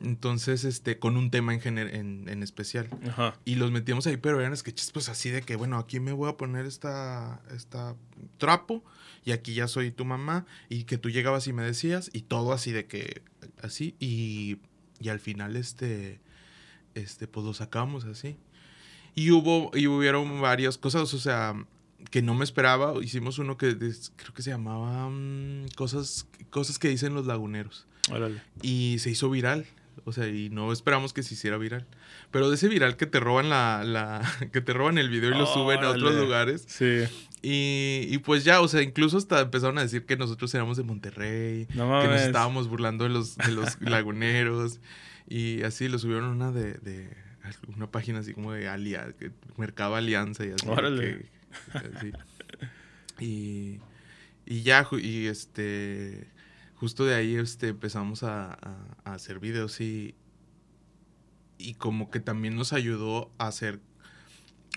[0.00, 2.88] Entonces, este, con un tema en, gener- en, en especial.
[3.08, 3.38] Ajá.
[3.44, 6.28] Y los metíamos ahí, pero eran sketches pues así de que, bueno, aquí me voy
[6.28, 7.94] a poner esta, esta
[8.38, 8.84] trapo
[9.24, 12.52] y aquí ya soy tu mamá y que tú llegabas y me decías y todo
[12.52, 13.22] así de que,
[13.62, 14.58] así y,
[15.00, 16.20] y al final este,
[16.94, 18.36] este, pues lo sacamos así.
[19.14, 21.54] Y hubo, y hubieron varias cosas, o sea,
[22.10, 22.94] que no me esperaba.
[23.02, 28.42] Hicimos uno que creo que se llamaba mm, cosas, cosas que dicen los laguneros Órale.
[28.60, 29.66] y se hizo viral.
[30.04, 31.86] O sea, y no esperamos que se hiciera viral.
[32.30, 35.38] Pero de ese viral que te roban la, la que te roban el video y
[35.38, 36.64] lo suben a otros lugares.
[36.68, 37.04] Sí.
[37.42, 40.82] Y, y pues ya, o sea, incluso hasta empezaron a decir que nosotros éramos de
[40.82, 44.80] Monterrey, No que nos estábamos burlando de los, de los laguneros.
[45.28, 47.10] Y así lo subieron a una de, de
[47.76, 50.66] una página así como de Alia, que, Mercado Alianza y así.
[50.68, 51.28] Órale.
[51.72, 52.12] que- así.
[53.20, 53.78] Y,
[54.46, 56.26] y ya, y este,
[56.84, 60.14] justo de ahí este, empezamos a, a- a hacer videos y,
[61.56, 63.80] y como que también nos ayudó a hacer,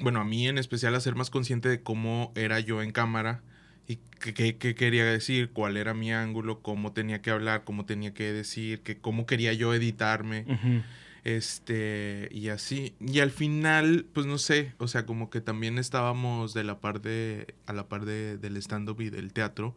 [0.01, 3.43] bueno, a mí en especial a ser más consciente de cómo era yo en cámara
[3.89, 8.13] y qué, qué- quería decir, cuál era mi ángulo, cómo tenía que hablar, cómo tenía
[8.13, 10.45] que decir, que cómo quería yo editarme.
[10.47, 10.81] Ujú.
[11.25, 12.95] Este, y así.
[13.01, 17.01] Y al final, pues no sé, o sea, como que también estábamos de la par
[17.01, 19.75] de, a la par de, del stand-up y del teatro.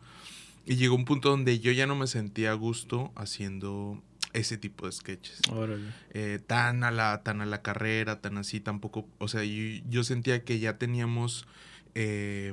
[0.67, 4.87] Y llegó un punto donde yo ya no me sentía a gusto haciendo ese tipo
[4.87, 5.41] de sketches.
[5.51, 5.89] Órale.
[6.11, 9.09] Eh, tan, a la, tan a la carrera, tan así, tampoco.
[9.19, 11.47] O sea, yo, yo sentía que ya teníamos
[11.95, 12.53] eh,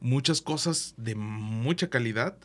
[0.00, 2.36] muchas cosas de mucha calidad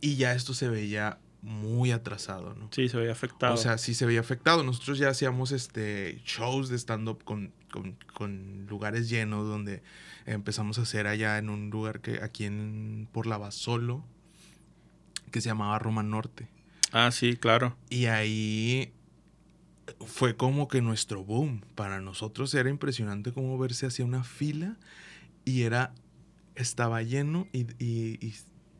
[0.00, 2.68] y ya esto se veía muy atrasado, ¿no?
[2.72, 3.52] Sí, se veía afectado.
[3.52, 4.64] O sea, sí se veía afectado.
[4.64, 9.82] Nosotros ya hacíamos este shows de stand-up con, con, con lugares llenos donde
[10.26, 14.04] empezamos a hacer allá en un lugar que aquí en por la Basolo
[15.32, 16.46] que se llamaba Roma Norte.
[16.92, 17.76] ah, sí, claro.
[17.90, 18.92] Y ahí
[20.06, 21.62] fue como que nuestro boom.
[21.74, 24.76] Para nosotros era impresionante como verse hacia una fila
[25.44, 25.92] y era
[26.54, 28.34] estaba lleno y, y- y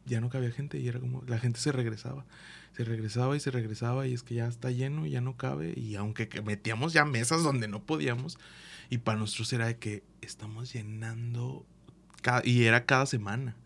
[0.07, 2.25] ya no cabía gente y era como la gente se regresaba.
[2.77, 5.75] Se regresaba y se regresaba y es que ya está lleno y ya no cabe
[5.77, 8.39] y aunque que metíamos ya mesas donde no podíamos
[8.91, 11.67] y para nosotros era de que estamos llenando
[12.23, 13.57] ca- y era cada semana.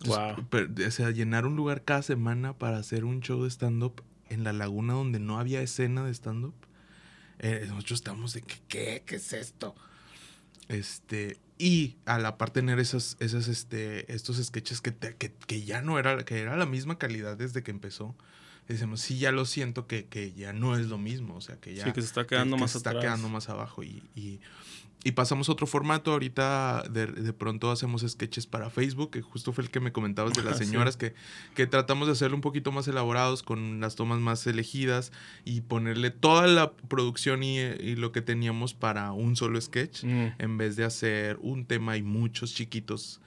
[0.00, 0.46] Entonces, Wow.
[0.50, 4.44] pero, o sea, llenar un lugar cada semana para hacer un show de stand-up en
[4.44, 6.54] la laguna donde no había escena de stand-up.
[7.38, 9.02] eh, nosotros estamos de que, ¿qué?
[9.06, 9.74] ¿Qué es esto?
[10.68, 15.62] Este, y a la par tener esos, esos, este, estos sketches que, te- que, que
[15.62, 18.14] ya no era, que era la misma calidad desde que empezó.
[18.68, 21.74] Decimos, sí, ya lo siento que, que ya no es lo mismo, o sea, que
[21.74, 23.04] ya sí, que se está quedando que- que más se está atrás.
[23.04, 24.40] quedando más abajo y, y-
[25.04, 29.52] y pasamos a otro formato ahorita de, de pronto hacemos sketches para Facebook que justo
[29.52, 30.64] fue el que me comentabas de las Sí.
[30.64, 31.14] señoras que,
[31.54, 35.12] que tratamos de hacerlo un poquito más elaborados con las tomas más elegidas
[35.44, 40.26] y ponerle toda la producción y, y lo que teníamos para un solo sketch Mm.
[40.38, 43.20] en vez de hacer un tema y muchos chiquitos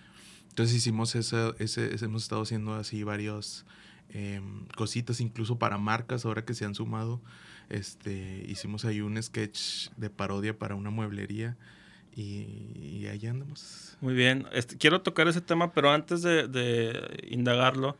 [0.49, 3.65] entonces hicimos eso, ese, ese- hemos estado haciendo así varios
[4.09, 7.21] em, cositas incluso para marcas ahora que se han sumado
[7.69, 11.55] este hicimos ahí un sketch de parodia para una mueblería
[12.15, 14.47] y, y ahí andamos Muy bien.
[14.51, 17.97] Este, quiero tocar ese tema, pero antes de, indagarlo,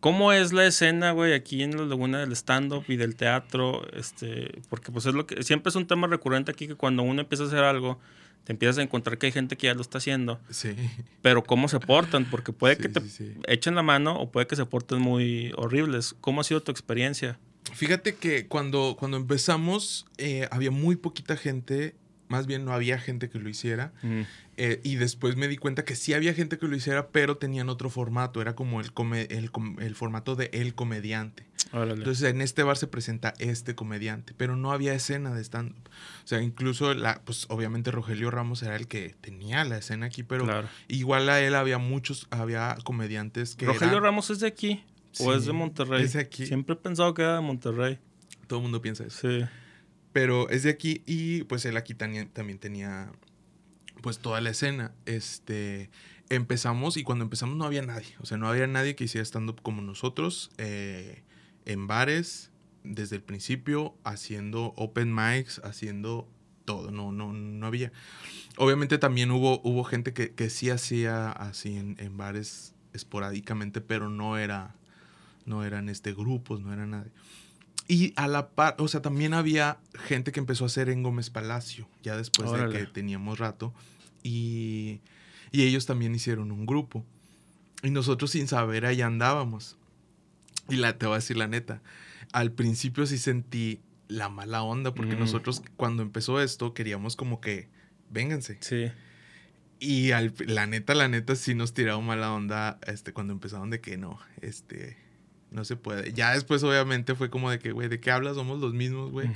[0.00, 3.86] ¿cómo es la escena, güey, aquí en la Laguna del stand-up y del teatro?
[3.92, 7.20] Este, porque pues es lo que siempre es un tema recurrente aquí que cuando uno
[7.20, 8.00] empieza a hacer algo,
[8.44, 10.76] te empiezas a encontrar que hay gente que ya lo está haciendo, sí
[11.22, 12.26] pero ¿cómo se portan?
[12.30, 15.52] Porque puede Sí, que te sí, echen la mano o puede que se porten muy
[15.56, 16.14] horribles.
[16.20, 17.38] ¿Cómo ha sido tu experiencia?
[17.72, 21.94] Fíjate que cuando, cuando empezamos eh, había muy poquita gente,
[22.28, 23.92] más bien no había gente que lo hiciera.
[24.02, 24.22] Mm.
[24.56, 27.68] eh, y después me di cuenta que sí había gente que lo hiciera, pero tenían
[27.68, 28.40] otro formato.
[28.40, 31.44] Era como el, come- el, com- el formato de el comediante.
[31.72, 31.94] Órale.
[31.94, 35.88] Entonces en este bar se presenta este comediante, pero no había escena de stand-up.
[36.24, 40.22] O sea, incluso, la, pues obviamente Rogelio Ramos era el que tenía la escena aquí,
[40.22, 40.68] pero claro.
[40.88, 43.66] igual a él había muchos, había comediantes que...
[43.66, 44.84] ¿Rogelio eran- Ramos es de aquí
[45.18, 46.02] o Sí, es de Monterrey?
[46.04, 46.46] es de aquí.
[46.46, 47.98] Siempre he pensado que era de Monterrey.
[48.46, 49.18] Todo el mundo piensa eso.
[49.28, 49.44] Sí.
[50.14, 53.12] Pero es de aquí y pues él aquí tani- también tenía
[54.00, 54.94] pues toda la escena.
[55.06, 55.90] Este,
[56.30, 58.14] empezamos y cuando empezamos no había nadie.
[58.20, 60.50] O sea, no había nadie que hiciera stand-up como nosotros.
[60.56, 61.22] eh,
[61.66, 62.50] en bares,
[62.84, 66.28] desde el principio, haciendo open mics, haciendo
[66.64, 66.90] todo.
[66.90, 67.90] No, no, no había.
[68.56, 74.10] Obviamente también hubo, hubo gente que, que sí hacía así en, en bares esporádicamente, pero
[74.10, 74.76] no era,
[75.46, 77.10] no eran este grupos, no era nadie.
[77.86, 81.28] Y a la par, o sea, también había gente que empezó a hacer en Gómez
[81.30, 82.72] Palacio, ya después Órale.
[82.72, 83.74] de que teníamos rato.
[84.22, 85.00] Y,
[85.52, 87.04] y ellos también hicieron un grupo.
[87.82, 89.76] Y nosotros sin saber ahí andábamos.
[90.70, 91.82] Y la, te voy a decir la neta,
[92.32, 95.20] al principio sí sentí la mala onda, porque Mm.
[95.20, 97.68] nosotros cuando empezó esto queríamos como que,
[98.10, 98.56] vénganse.
[98.60, 98.90] Sí.
[99.78, 103.82] Y al, la neta, la neta, sí nos tiraron mala onda este, cuando empezaron de
[103.82, 104.96] que no, este,
[105.54, 106.12] no se puede.
[106.12, 108.34] Ya después, obviamente, fue como de que, güey, ¿de qué hablas?
[108.34, 109.28] Somos los mismos, güey.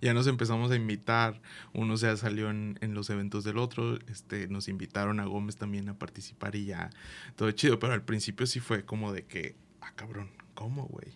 [0.00, 1.40] Ya nos empezamos a invitar.
[1.74, 3.98] Uno ya salió en, en los eventos del otro.
[4.08, 6.90] Este, nos invitaron a Gómez también a participar y ya
[7.36, 7.78] todo chido.
[7.78, 11.08] Pero al principio sí fue como de que, ah, cabrón, ¿cómo, güey?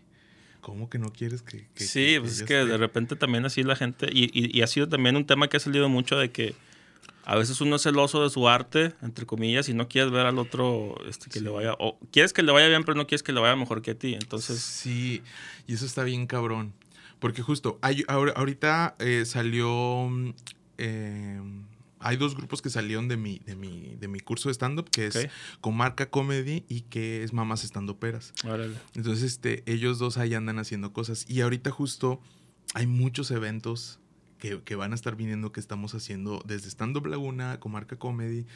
[0.61, 1.67] ¿Cómo que no quieres que...
[1.75, 4.61] que- sí, que- pues es que de repente también así la gente, y, y- y
[4.61, 6.55] ha sido también un tema que ha salido mucho de que
[7.25, 10.39] a veces uno es celoso de su arte, entre comillas, y no quieres ver al
[10.39, 11.45] otro este, que Sí.
[11.45, 13.83] le vaya, o quieres que le vaya bien, pero no quieres que le vaya mejor
[13.83, 14.15] que a ti.
[14.15, 15.23] Entonces, Sí,
[15.67, 16.73] y eso está bien cabrón.
[17.19, 20.09] Porque justo, hay, ahor- ahorita eh, salió...
[20.11, 20.31] mm,
[20.79, 21.41] eh,
[22.03, 25.07] hay dos grupos que salieron de mi, de mi, de mi curso de stand-up, que
[25.09, 25.29] es.
[25.61, 28.33] Comarca Comedy y que es Mamás Stand-Uperas.
[28.47, 28.75] órale.
[28.95, 31.27] Entonces, este, ellos dos ahí andan haciendo cosas.
[31.29, 32.19] Y ahorita justo
[32.73, 34.00] hay muchos eventos
[34.41, 38.47] que, van a estar viniendo que estamos haciendo desde Stand Up Laguna, Comarca Comedy,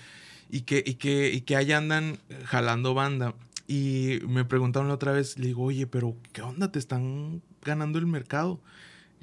[0.50, 3.34] y que, y que, y que ahí andan jalando banda.
[3.66, 6.72] Y me preguntaron la otra vez, le digo, oye, pero ¿qué onda?
[6.72, 8.60] ¿Te están ganando el mercado?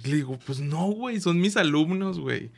[0.04, 2.50] Le digo, pues no, güey, son mis alumnos, güey.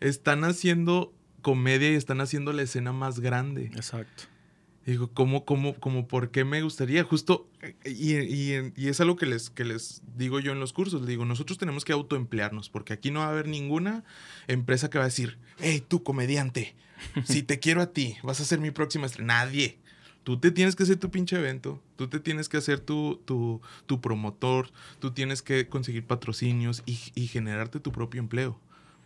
[0.00, 1.12] Están haciendo
[1.42, 3.66] comedia y están haciendo la escena más grande.
[3.74, 4.24] Exacto.
[4.86, 7.04] Digo, ¿cómo, cómo, cómo, por qué me gustaría?
[7.04, 7.48] Justo,
[7.86, 11.00] y, y- y es algo que les, que les digo yo en los cursos.
[11.00, 14.04] Les digo, nosotros tenemos que autoemplearnos, porque aquí no va a haber ninguna
[14.46, 16.74] empresa que va a decir, hey, tú comediante,
[17.24, 19.26] si te quiero a ti, vas a ser mi próxima estrella.
[19.26, 19.78] Nadie.
[20.22, 23.60] Tú te tienes que hacer tu pinche evento, tú te tienes que hacer tu, tu,
[23.86, 28.58] tu promotor, tú tienes que conseguir patrocinios y, y generarte tu propio empleo.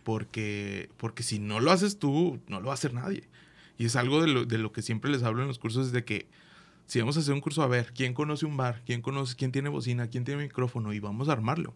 [0.03, 3.23] Porque, porque si no lo haces tú, no lo va a hacer nadie.
[3.79, 5.91] Y es algo de lo, de lo que siempre les hablo en los cursos, es
[5.91, 6.27] de que
[6.85, 8.81] si vamos a hacer un curso, a ver, ¿quién conoce un bar?
[8.85, 10.07] ¿Quién conoce, quién tiene bocina?
[10.07, 10.91] ¿Quién tiene micrófono?
[10.93, 11.73] Y vamos a armarlo.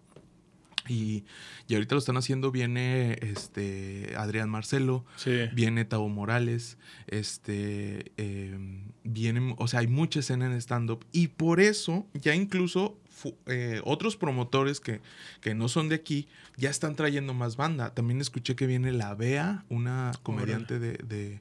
[0.90, 1.24] Y,
[1.70, 5.32] y ahorita lo están haciendo, viene este Adrián Marcelo, Sí.
[5.54, 8.58] viene Tavo Morales, este, eh,
[9.06, 12.98] viene, o sea, hay mucha escena en stand-up y por eso ya incluso
[13.46, 15.00] eh, otros promotores que,
[15.40, 17.94] que no son de aquí ya están trayendo más banda.
[17.94, 21.40] También escuché que viene la Bea, una comediante de, de,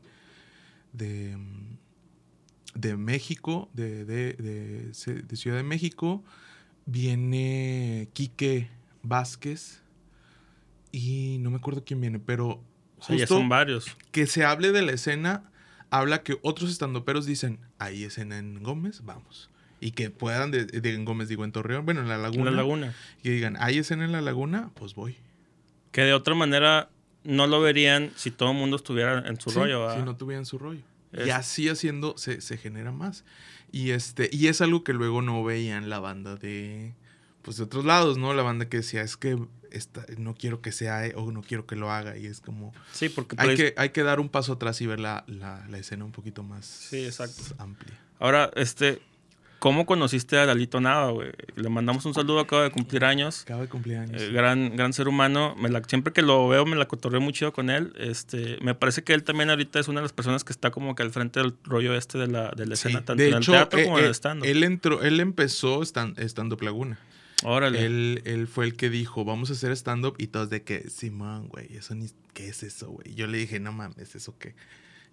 [0.92, 1.76] de, mm,
[2.74, 6.22] de México, de, de, de, Ciudad de México,
[6.86, 8.68] viene Quique
[9.02, 9.82] Vázquez
[10.90, 12.62] y no me acuerdo quién viene, pero
[12.98, 13.96] O sea, ya son varios.
[14.10, 15.50] que se hable de la escena,
[15.90, 19.48] habla que otros estandoperos dicen, hay escena en Gómez, vamos.
[19.80, 22.58] Y que puedan, de, de- en Gómez digo, en Torreón, bueno, en la laguna, La
[22.58, 22.94] laguna.
[23.22, 25.16] que digan, hay escena en la laguna, pues voy.
[25.90, 26.88] Que de otra manera
[27.24, 29.80] no lo verían si todo el mundo estuviera en su Sí, rollo.
[29.80, 29.98] ¿verdad?
[29.98, 30.80] Si no tuvieran su rollo.
[31.12, 33.24] Es- Y así haciendo se, se genera más.
[33.70, 36.94] Y este, y es algo que luego no veían la banda de
[37.42, 38.34] pues de otros lados, ¿no?
[38.34, 39.36] La banda que decía, es que
[39.72, 42.16] esta, no quiero que sea eh, o no quiero que lo haga.
[42.16, 42.72] Y es como.
[42.92, 45.24] Sí, porque por Hay ahí- que, hay que dar un paso atrás y ver la,
[45.26, 47.42] la, la escena un poquito más Sí, exacto.
[47.58, 47.98] amplia.
[48.20, 49.02] Ahora, este,
[49.62, 51.30] ¿cómo conociste a Lalito Nava, güey?
[51.54, 53.42] Le mandamos un saludo, acaba de cumplir años.
[53.42, 54.20] Acaba de cumpleaños.
[54.20, 55.54] Eh, gran, gran ser humano.
[55.56, 57.92] Me la- siempre que lo veo me la cotorreo muy chido con él.
[57.96, 60.96] Este, me parece que él también ahorita es una de las personas que está como
[60.96, 63.36] que al frente del rollo este de la, de la Sí, escena, tanto de en
[63.36, 66.52] hecho, el teatro eh, como en eh, el stand él entró, él empezó stand, stand
[66.52, 66.98] up Laguna.
[67.44, 67.84] Órale.
[67.86, 71.48] Él, él fue el que dijo, vamos a hacer stand-up y todos de que, Simón,
[71.48, 73.14] güey, eso ni, ¿qué es eso, güey?
[73.14, 74.54] Yo le dije, no mames, ¿eso qué?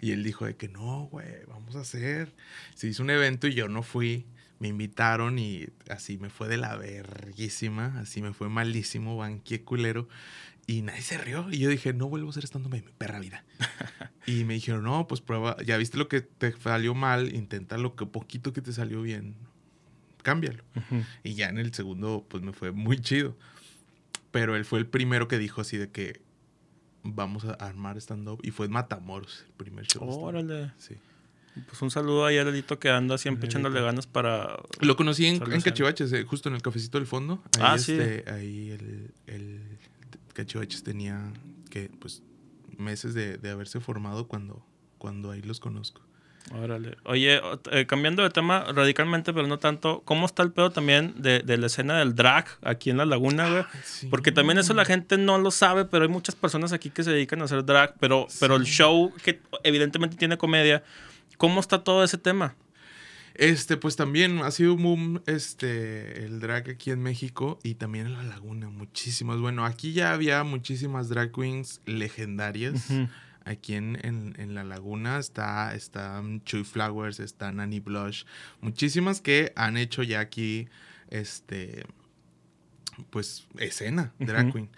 [0.01, 2.33] Y él dijo de que no, güey, vamos a hacer.
[2.75, 4.25] Se hizo un evento y yo no fui
[4.59, 10.07] me invitaron y así me fue de la verguísima, así me fue malísimo, banqué culero.
[10.67, 11.47] Y nadie se rió.
[11.49, 13.43] Y yo dije, no vuelvo a hacer estando mi perra vida.
[14.27, 17.95] y me dijeron, no, pues prueba, ya viste lo que te salió mal, intenta lo
[17.95, 19.33] que poquito que te salió bien,
[20.21, 20.63] cámbialo.
[21.23, 23.35] Y ya en el segundo, pues me fue muy chido.
[24.29, 26.21] Pero él fue el primero que dijo así de que
[27.01, 28.39] vamos a armar stand-up.
[28.43, 30.07] Y fue en Matamoros, el primer show.
[30.07, 30.71] Órale.
[30.77, 30.97] Sí.
[31.67, 34.59] Pues un saludo ahí a Lalito que anda siempre echándole ganas para.
[34.79, 37.41] Lo conocí en, en Cachivaches, eh, justo en el cafecito del fondo.
[37.57, 38.29] Ahí ah, este, sí.
[38.31, 39.61] Ahí el, el
[40.33, 41.33] Cachivaches tenía
[41.69, 42.23] que, pues,
[42.77, 44.65] meses de, de, haberse formado cuando,
[44.97, 46.01] cuando ahí los conozco.
[46.51, 46.97] Órale.
[47.03, 51.39] Oye, eh, cambiando de tema radicalmente, pero no tanto, ¿cómo está el pedo también de,
[51.39, 53.63] de la escena del drag aquí en la laguna, güey?
[54.09, 57.11] Porque también eso la gente no lo sabe, pero hay muchas personas aquí que se
[57.11, 60.83] dedican a hacer drag, pero, pero el show que evidentemente tiene comedia,
[61.39, 62.55] ¿cómo está todo ese tema?
[63.33, 68.07] Este, pues también ha sido un boom este, el drag aquí en México y también
[68.07, 69.39] en la laguna, muchísimas.
[69.39, 72.87] Bueno, aquí ya había muchísimas drag queens legendarias.
[73.45, 78.25] Aquí en, en, la laguna está, está Chuy Flowers, está Nanny Blush,
[78.59, 80.67] muchísimas que han hecho ya aquí,
[81.07, 81.85] este,
[83.09, 84.69] pues, escena, drag queen.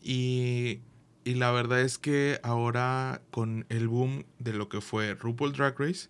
[0.00, 0.80] Y,
[1.24, 5.78] y la verdad es que ahora con el boom de lo que fue RuPaul Drag
[5.78, 6.08] Race,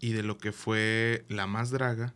[0.00, 2.14] y de lo que fue La Más Draga,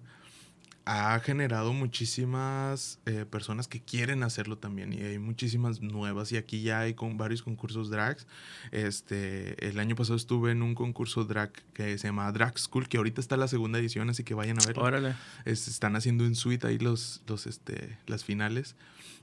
[0.84, 6.62] ha generado muchísimas eh, personas que quieren hacerlo también y hay muchísimas nuevas y aquí
[6.62, 8.26] ya hay con varios concursos drags.
[8.72, 12.96] Este, el año pasado estuve en un concurso drag que se llama Drag School, que
[12.96, 14.82] ahorita está la segunda edición, así que vayan a verlo.
[14.82, 15.14] Órale.
[15.44, 18.74] están haciendo en suite ahí los, los, este, las finales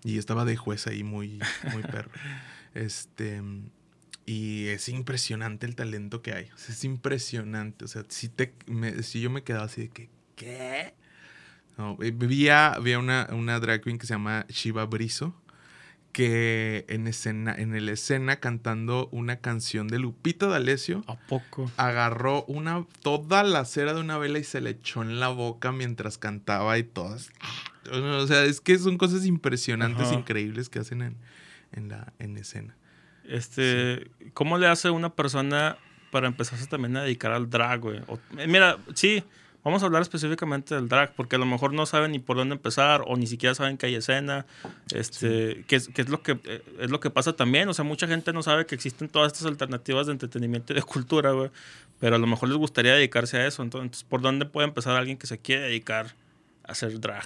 [0.06, 1.40] y estaba de juez ahí muy,
[1.74, 2.12] muy perro.
[2.80, 3.42] Este,
[4.26, 6.48] y es impresionante el talento que hay.
[6.56, 7.84] es impresionante.
[7.84, 8.54] O sea, si, te,
[9.04, 10.94] si yo me quedaba así de que, ¿qué?
[11.78, 15.36] No, eh, una, una drag queen que se llama Shiva Brizo,
[16.14, 21.04] que en escena, en el escena cantando una canción de Lupita D'Alessio.
[21.08, 21.70] ¿A poco?
[21.76, 25.74] Agarró una, toda la cera de una vela y se le echó en la boca
[25.74, 27.30] mientras cantaba y todas.
[27.92, 31.18] O sea, es que son cosas impresionantes, increíbles que hacen en,
[31.72, 32.76] en, la, en escena.
[33.26, 35.78] Este, ¿cómo le hace una persona
[36.12, 38.02] para empezarse también a dedicar al drag, güey?
[38.38, 39.24] Eh, mira, sí,
[39.64, 42.56] vamos a hablar específicamente del drag, porque a lo mejor no saben ni por dónde
[42.56, 44.46] empezar, o ni siquiera saben que hay escena,
[44.94, 47.70] este, que, es, lo que eh, es lo que pasa también.
[47.70, 50.82] O sea, mucha gente no sabe que existen todas estas alternativas de entretenimiento y de
[50.84, 51.52] cultura, güey.
[52.00, 53.62] Pero a lo mejor les gustaría dedicarse a eso.
[53.62, 56.16] Entonces, ¿por dónde puede empezar alguien que se quiere dedicar
[56.64, 57.26] a hacer drag?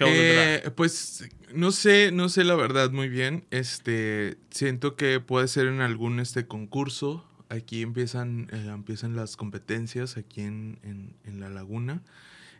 [0.00, 3.44] Eh, pues no sé, no sé la verdad muy bien.
[3.50, 7.26] Este, siento que puede ser en algún este concurso.
[7.48, 10.78] Aquí empiezan, eh, empiezan las competencias aquí en,
[11.24, 12.02] en, la laguna.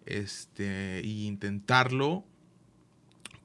[0.06, 2.24] Este, y intentarlo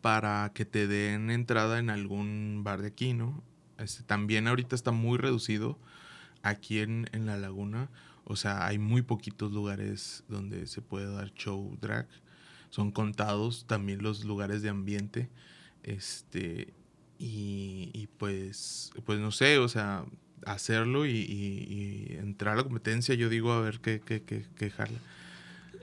[0.02, 3.44] para que te den entrada en algún bar de aquí, ¿no?
[3.78, 5.80] Este, también ahorita está muy reducido
[6.42, 7.90] aquí en, en la laguna.
[8.24, 12.08] O sea, hay muy poquitos lugares donde se puede dar show drag
[12.76, 15.30] son contados también los lugares de ambiente.
[15.84, 16.74] Este,
[17.18, 20.04] y, pues, pues no sé, o sea,
[20.46, 25.00] hacerlo y, entrar a la competencia, yo digo, a ver qué, qué, qué, qué jala.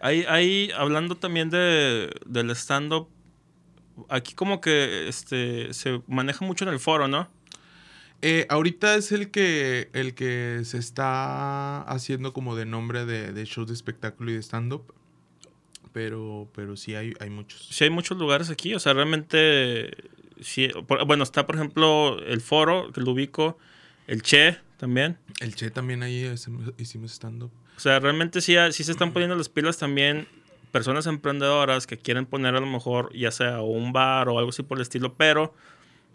[0.02, 3.08] Ahí, hablando también de, del stand-up,
[4.10, 7.26] aquí como que este, se maneja mucho en el foro, ¿no?
[8.20, 13.46] Eh, ahorita es el que, el que se está haciendo como de nombre de, de
[13.46, 14.92] show de espectáculo y de stand-up
[15.92, 17.68] pero, pero sí hay, hay muchos.
[17.70, 19.90] Sí hay muchos lugares aquí, o sea, realmente,
[20.40, 20.70] sí,
[21.06, 23.58] bueno, está por ejemplo el foro, que lo ubico,
[24.06, 25.18] el Che también.
[25.40, 26.32] El Che también ahí
[26.78, 27.50] hicimos stand-up.
[27.76, 30.26] O sea, realmente sí, sí se están poniendo las pilas también
[30.72, 34.62] personas emprendedoras que quieren poner a lo mejor ya sea un bar o algo así
[34.62, 35.54] por el estilo, pero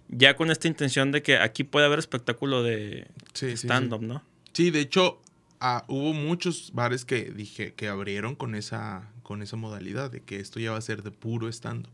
[0.09, 4.23] ya con esta intención de que aquí puede haber espectáculo de stand-up, ¿no?
[4.53, 5.21] Sí, de hecho,
[5.59, 10.39] ah, hubo muchos bares que dije que abrieron con esa con esa modalidad de que
[10.39, 11.91] esto ya va a ser de puro stand-up.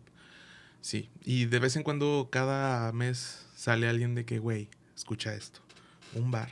[0.81, 5.59] Sí, y de vez en cuando cada mes sale alguien de que, güey, escucha esto,
[6.13, 6.49] un bar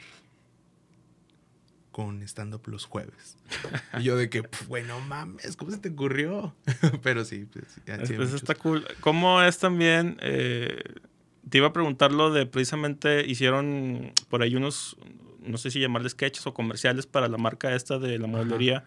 [1.91, 3.37] con stand-up los jueves.
[3.99, 6.55] y yo de que, bueno, mames, ¿cómo se te ocurrió?
[7.03, 7.79] Pero sí, pues,
[8.15, 8.83] pues está cool.
[9.01, 10.17] ¿Cómo es también?
[10.21, 10.81] Eh,
[11.47, 14.97] te iba a preguntar lo de precisamente hicieron por ahí unos,
[15.41, 18.83] no sé si llamarles sketches o comerciales para la marca esta de la modelería.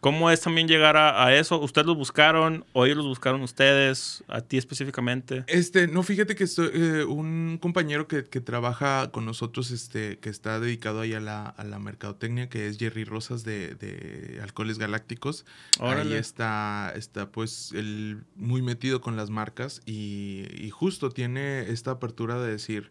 [0.00, 1.60] ¿Cómo es también llegar a, eso?
[1.60, 5.44] ¿Ustedes los buscaron o ellos los buscaron ustedes, a ti específicamente?
[5.46, 10.58] Este, no, fíjate que estoy, eh, un compañero que, trabaja con nosotros, este, que está
[10.58, 15.44] dedicado ahí a la, a la mercadotecnia, que es Jerry Rosas de, de Alcoholes Galácticos.
[15.78, 21.92] Ahí está, está pues, él muy metido con las marcas y, y justo tiene esta
[21.92, 22.90] apertura de decir,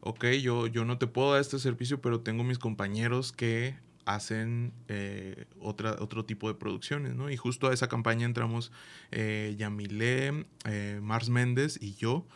[0.00, 3.76] ok, yo, yo no te puedo dar este servicio, pero tengo mis compañeros que
[4.06, 7.30] hacen eh, otra, otro tipo de producciones, ¿no?
[7.30, 8.72] Y justo a esa campaña entramos
[9.10, 12.26] eh, Yamile, eh, Mars Méndez y yo,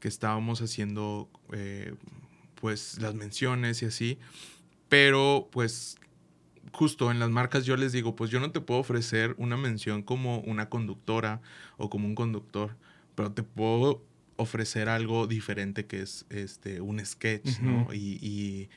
[0.00, 1.94] que estábamos haciendo eh,
[2.56, 4.18] pues las menciones y así,
[4.88, 5.96] pero pues
[6.72, 10.02] justo en las marcas yo les digo, pues yo no te puedo ofrecer una mención
[10.02, 11.40] como una conductora
[11.76, 12.76] o como un conductor,
[13.14, 14.02] pero te puedo
[14.42, 17.92] ofrecer algo diferente que es este, un sketch, ¿no?
[17.92, 18.68] Y, y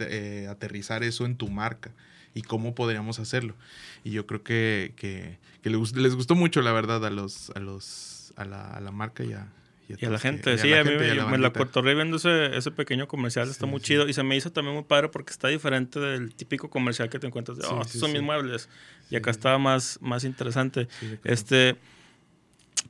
[0.00, 1.92] eh, aterrizar eso en tu marca
[2.34, 3.54] y cómo podríamos hacerlo.
[4.02, 8.44] Y yo creo que, que, les, gustó mucho, la verdad, a los, a los, a
[8.44, 9.48] la, a la marca y a,
[9.88, 11.50] y a, la gente, sí, a, mí me, la, me la
[11.82, 15.10] viendo ese, ese, pequeño comercial, está muy chido y se me hizo también muy padre
[15.10, 18.68] porque está diferente del típico comercial que te encuentras de, oh, estos son mis muebles
[19.10, 20.88] y acá estaba más, más interesante.
[21.22, 21.76] este,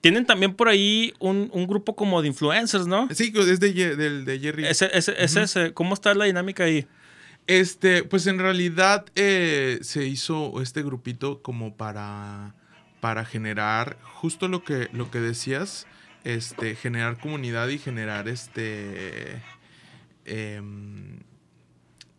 [0.00, 3.08] tienen también por ahí un, grupo como de influencers, ¿no?
[3.12, 4.66] Sí, es de, de Jerry.
[4.66, 5.72] Ese, ese, ese.
[5.72, 6.86] ¿Cómo está la dinámica ahí?
[7.46, 12.54] Este, pues en realidad eh, se hizo este grupito como para,
[13.00, 15.86] para generar justo lo que, lo que decías,
[16.24, 19.42] este, generar comunidad y generar este
[20.24, 21.20] em,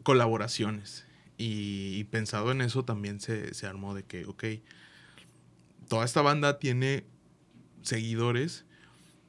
[0.03, 1.07] colaboraciones.
[1.37, 4.43] Y, pensado en eso también se, se armó de que, ok,
[5.89, 7.03] toda esta banda tiene
[7.85, 8.65] seguidores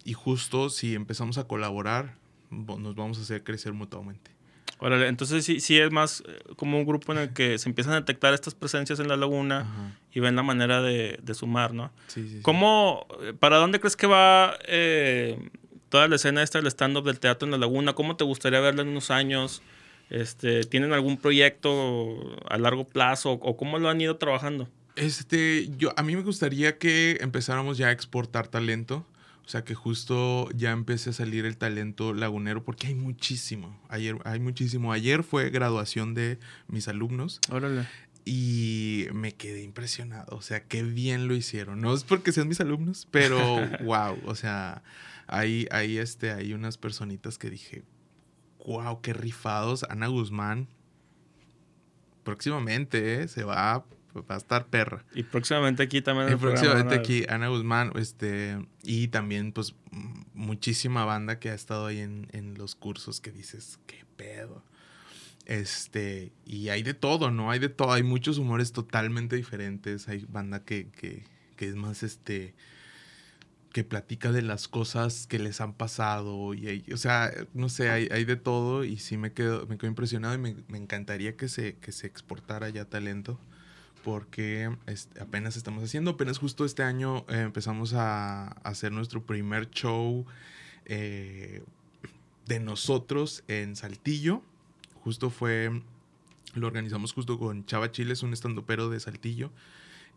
[0.04, 2.16] y justo si empezamos a colaborar,
[2.50, 4.30] nos vamos a hacer crecer mutuamente.
[4.78, 7.94] Órale, entonces sí, sí es más eh, como un grupo en el que se empiezan
[7.94, 11.90] a detectar estas presencias en la laguna y ven la manera de, sumar, ¿no?
[12.08, 15.38] Sí, sí, ¿Cómo, eh, para dónde crees que va eh,
[15.88, 17.94] toda la escena esta del stand-up del teatro en la laguna?
[17.94, 19.62] ¿Cómo te gustaría verla en unos años?
[20.10, 24.68] Este, ¿Tienen algún proyecto a largo plazo o cómo lo han ido trabajando?
[24.96, 29.06] Este, yo, a mí me gustaría que empezáramos ya a exportar talento.
[29.44, 33.80] O sea, que justo ya empiece a salir el talento lagunero, porque hay muchísimo.
[33.88, 34.92] Ayer, hay muchísimo.
[34.92, 37.40] Ayer fue graduación de mis alumnos.
[37.48, 37.86] Órale.
[38.24, 40.36] Y me quedé impresionado.
[40.36, 41.80] O sea, qué bien lo hicieron.
[41.80, 43.38] No es porque sean mis alumnos, pero
[43.84, 44.18] wow.
[44.24, 44.82] O sea,
[45.28, 47.84] hay, hay, este, hay unas personitas que dije,
[48.66, 49.84] wow, qué rifados.
[49.84, 50.66] Ana Guzmán,
[52.24, 53.28] próximamente ¿eh?
[53.28, 53.84] se va
[54.22, 55.04] va a estar perra.
[55.14, 56.32] Y próximamente aquí también.
[56.32, 59.74] Y próximamente aquí Ana Guzmán, este, y también pues
[60.34, 64.62] muchísima banda que ha estado ahí en, los cursos que dices, qué pedo.
[65.44, 67.50] Este, y hay de todo, ¿no?
[67.50, 71.24] Hay de todo, hay muchos humores totalmente diferentes, hay banda que, que,
[71.56, 72.54] que es más, este,
[73.72, 77.90] que platica de las cosas que les han pasado y hay, o sea, no sé,
[77.90, 81.36] hay, hay, de todo y sí me quedo, me quedo impresionado y me, me encantaría
[81.36, 83.38] que se, que se exportara ya talento
[84.06, 84.70] porque
[85.20, 90.24] apenas estamos haciendo, apenas justo este año eh, empezamos a, hacer nuestro primer show
[90.84, 91.64] eh,
[92.46, 94.42] de nosotros en Saltillo.
[95.02, 95.82] Justo fue,
[96.54, 99.50] lo organizamos justo con Chava Chiles, un estandopero de Saltillo,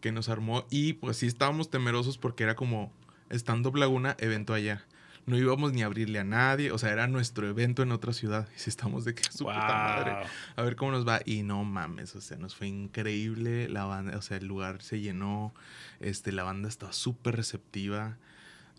[0.02, 2.92] que nos armó y pues sí estábamos temerosos porque era como
[3.32, 4.86] estando Laguna, evento allá
[5.30, 8.48] no íbamos ni a abrirle a nadie, o sea, era nuestro evento en otra ciudad.
[8.56, 10.16] Y si estamos de que su puta madre,
[10.56, 11.22] a ver cómo nos va.
[11.24, 15.00] Y no mames, o sea, nos fue increíble la banda, o sea, el lugar se
[15.00, 15.54] llenó,
[16.00, 18.18] este, la banda estaba súper receptiva.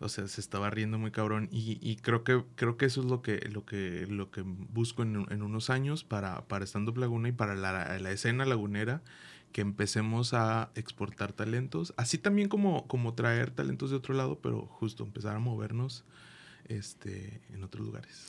[0.03, 1.49] O sea, se estaba riendo muy cabrón.
[1.53, 5.43] Y, creo que creo que eso es lo que, lo que, lo que busco en,
[5.43, 9.03] unos años para, para Stand Up Laguna y para la, la escena lagunera
[9.53, 14.67] que empecemos a exportar talentos, así también como, como traer talentos de otro lado, pero
[14.67, 16.05] justo empezar a movernos
[16.71, 18.29] este, en otros lugares.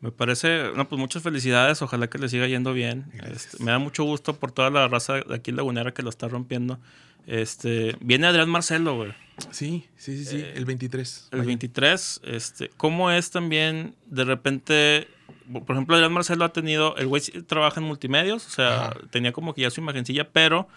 [0.00, 3.06] Me parece, no, pues muchas felicidades, ojalá que le siga yendo bien.
[3.32, 6.10] Este, me da mucho gusto por toda la raza de aquí en Lagunera que lo
[6.10, 6.80] está rompiendo.
[7.28, 9.14] Este, viene Adrián Marcelo, güey.
[9.52, 11.28] Sí, sí, sí, sí, eh, el 23.
[11.30, 15.08] El 23, este, ¿cómo es también de repente,
[15.52, 19.54] por ejemplo, Adrián Marcelo ha tenido, el güey trabaja en multimedios, o sea, tenía como
[19.54, 20.68] que ya su imagencilla, pero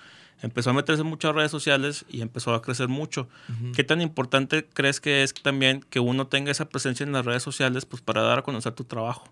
[0.42, 3.28] empezó a meterse en muchas redes sociales y empezó a crecer mucho.
[3.74, 7.44] ¿Qué tan importante crees que es también que uno tenga esa presencia en las redes
[7.44, 9.32] sociales pues para dar a conocer tu trabajo?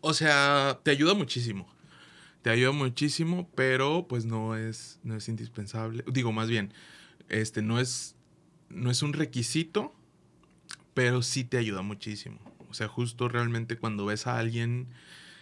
[0.00, 1.66] O sea, te ayuda muchísimo.
[2.42, 6.04] Te ayuda muchísimo, pero pues no es, no es indispensable.
[6.06, 6.72] Digo, más bien,
[7.28, 8.14] este no es,
[8.68, 9.94] no es un requisito,
[10.94, 12.38] pero sí te ayuda muchísimo.
[12.70, 14.88] O sea, justo realmente cuando ves a alguien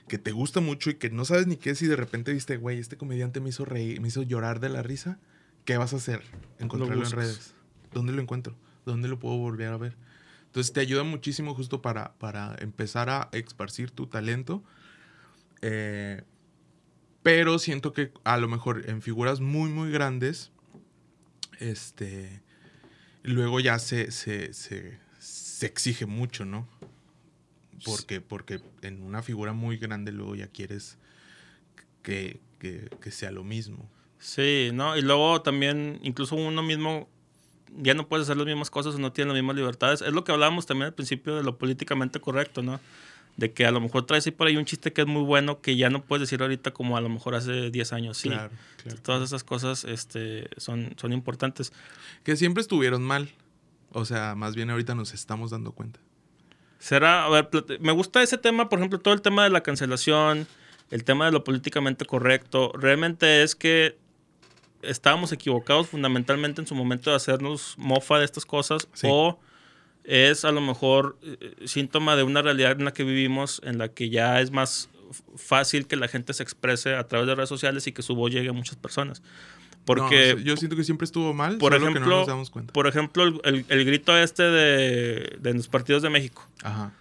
[0.09, 2.57] que te gusta mucho y que no sabes ni qué es y de repente viste,
[2.57, 5.19] güey, este comediante me hizo reír, me hizo llorar de la risa,
[5.65, 6.23] ¿qué vas a hacer?
[6.59, 7.55] Encontrarlo en redes.
[7.93, 8.57] ¿Dónde lo encuentro?
[8.85, 9.97] ¿Dónde lo puedo volver a ver?
[10.47, 14.63] Entonces te ayuda muchísimo justo para, para empezar a esparcir tu talento.
[15.63, 16.23] Eh,
[17.23, 20.53] pero siento que a lo mejor en figuras muy, muy grandes,
[21.59, 22.43] este,
[23.23, 26.69] luego ya se, se, se, se exige mucho, ¿no?
[27.85, 30.99] Porque, porque en una figura muy grande luego ya quieres
[32.03, 33.89] que, que, que sea lo mismo.
[34.19, 34.97] Sí, ¿no?
[34.97, 37.09] Y luego también, incluso uno mismo
[37.77, 40.01] ya no puede hacer las mismas cosas o no tiene las mismas libertades.
[40.03, 42.81] Es lo que hablábamos también al principio de lo políticamente correcto, ¿no?
[43.37, 45.61] De que a lo mejor traes ahí por ahí un chiste que es muy bueno
[45.61, 48.17] que ya no puedes decir ahorita como a lo mejor hace 10 años.
[48.19, 49.01] Sí, Claro, claro.
[49.03, 51.73] todas esas cosas este, son, son importantes.
[52.23, 53.29] Que siempre estuvieron mal.
[53.91, 56.01] O sea, más bien ahorita nos estamos dando cuenta.
[56.85, 57.49] Será, a ver,
[57.81, 60.47] me gusta ese tema, por ejemplo, todo el tema de la cancelación,
[60.91, 62.73] el tema de lo políticamente correcto.
[62.75, 63.97] Realmente es que
[64.83, 69.07] estábamos equivocados fundamentalmente en su momento de hacernos mofa de estas cosas Sí.
[69.11, 69.41] o
[70.05, 73.89] es a lo mejor eh, síntoma de una realidad en la que vivimos, en la
[73.89, 74.91] que ya es más
[75.37, 78.31] fácil que la gente se exprese a través de redes sociales y que su voz
[78.31, 79.23] llegue a muchas personas.
[79.85, 82.51] Porque No, yo siento que siempre estuvo mal, por solo que no ejemplo, nos damos
[82.51, 82.73] cuenta.
[82.73, 86.49] por ejemplo, el, el- el grito este de, de los partidos de México.
[86.63, 86.93] Ajá.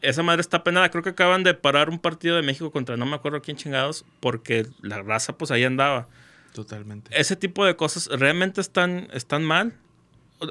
[0.00, 0.90] Esa madre está penada.
[0.90, 4.04] Creo que acaban de parar un partido de México contra no me acuerdo quién chingados,
[4.20, 6.06] porque la raza pues ahí andaba.
[6.54, 7.10] Totalmente.
[7.18, 9.74] Ese tipo de cosas realmente están, están mal.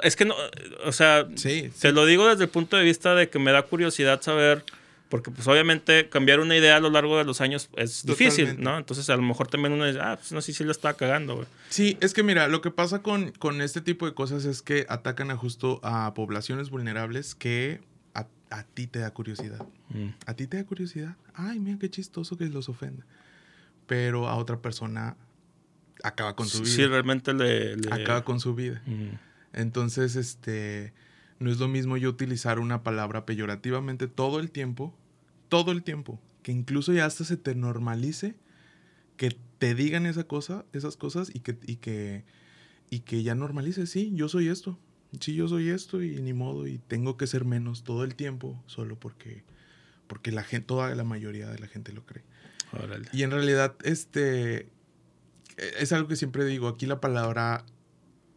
[0.03, 0.35] Es que no,
[0.83, 3.61] o sea, Sí, te lo digo desde el punto de vista de que me da
[3.63, 4.65] curiosidad saber,
[5.09, 8.61] porque pues obviamente cambiar una idea a lo largo de los años es difícil, Totalmente.
[8.63, 8.77] ¿no?
[8.77, 11.35] Entonces a lo mejor también uno dice, ah, pues no sé si la está cagando,
[11.35, 11.47] güey.
[11.69, 14.85] Sí, es que mira, lo que pasa con, con este tipo de cosas es que
[14.89, 17.79] atacan a justo a poblaciones vulnerables que
[18.13, 19.65] a, a ti te da curiosidad.
[19.89, 20.07] Mm.
[20.25, 21.15] A ti te da curiosidad.
[21.33, 23.03] Ay, mira qué chistoso que los ofende.
[23.85, 25.15] Pero a otra persona
[26.03, 26.75] acaba con su vida.
[26.75, 27.77] Sí, realmente le...
[27.77, 28.81] le- acaba con su vida.
[28.85, 29.11] Mm.
[29.53, 30.93] Entonces, este,
[31.39, 34.95] no es lo mismo yo utilizar una palabra peyorativamente todo el tiempo,
[35.49, 38.35] todo el tiempo, que incluso ya hasta se te normalice
[39.17, 42.23] que te digan esa cosa, esas cosas y que, y que,
[42.89, 44.79] y que ya normalice, sí, yo soy esto,
[45.19, 48.61] sí, yo soy esto y ni modo y tengo que ser menos todo el tiempo
[48.67, 49.43] solo porque,
[50.07, 52.23] porque la gente, toda la mayoría de la gente lo cree.
[52.71, 53.09] Órale.
[53.11, 54.69] Y en realidad, este
[55.57, 57.65] es algo que siempre digo, aquí la palabra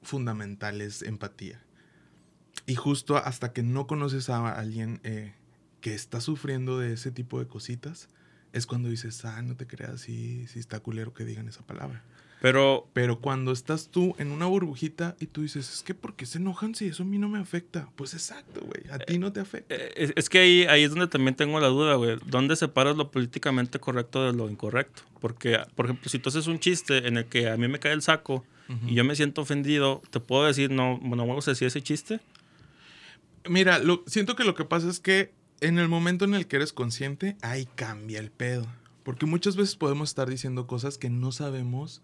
[0.03, 1.63] fundamental es empatía.
[2.71, 5.33] Y justo hasta que no conoces a alguien eh,
[5.81, 8.09] que está sufriendo de ese tipo de cositas,
[8.53, 12.05] es cuando dices, ah, no te creas, sí, sí está culero que digan esa palabra.
[12.41, 16.27] Pero Pero cuando estás tú en una burbujita y tú dices, es que ¿por qué
[16.27, 17.89] se enojan si eso a mí no me afecta?
[17.97, 19.75] Pues exacto, güey, a ti no te afecta.
[19.75, 22.19] Eh, Es, es que ahí, ahí es donde también tengo la duda, güey.
[22.27, 25.03] ¿Dónde separas lo políticamente correcto de lo incorrecto?
[25.21, 27.95] Porque, por ejemplo, si tú haces un chiste en el que a mí me cae
[27.95, 28.45] el saco
[28.87, 32.21] y yo me siento ofendido, ¿te puedo decir, no, no vamos a decir ese chiste?
[33.49, 36.57] Mira, lo, siento que lo que pasa es que en el momento en el que
[36.57, 38.67] eres consciente, ahí cambia el pedo.
[39.03, 42.03] Porque muchas veces podemos estar diciendo cosas que no sabemos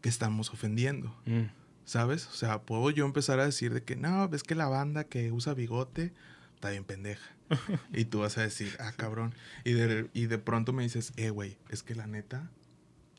[0.00, 1.14] que estamos ofendiendo.
[1.24, 1.44] Mm.
[1.84, 2.26] ¿Sabes?
[2.26, 5.30] O sea, puedo yo empezar a decir de que no, ves que la banda que
[5.30, 6.12] usa bigote
[6.54, 7.36] está bien pendeja.
[7.92, 9.34] y tú vas a decir, ah, cabrón.
[9.64, 12.50] Y de, y de pronto me dices, eh, güey, es que la neta,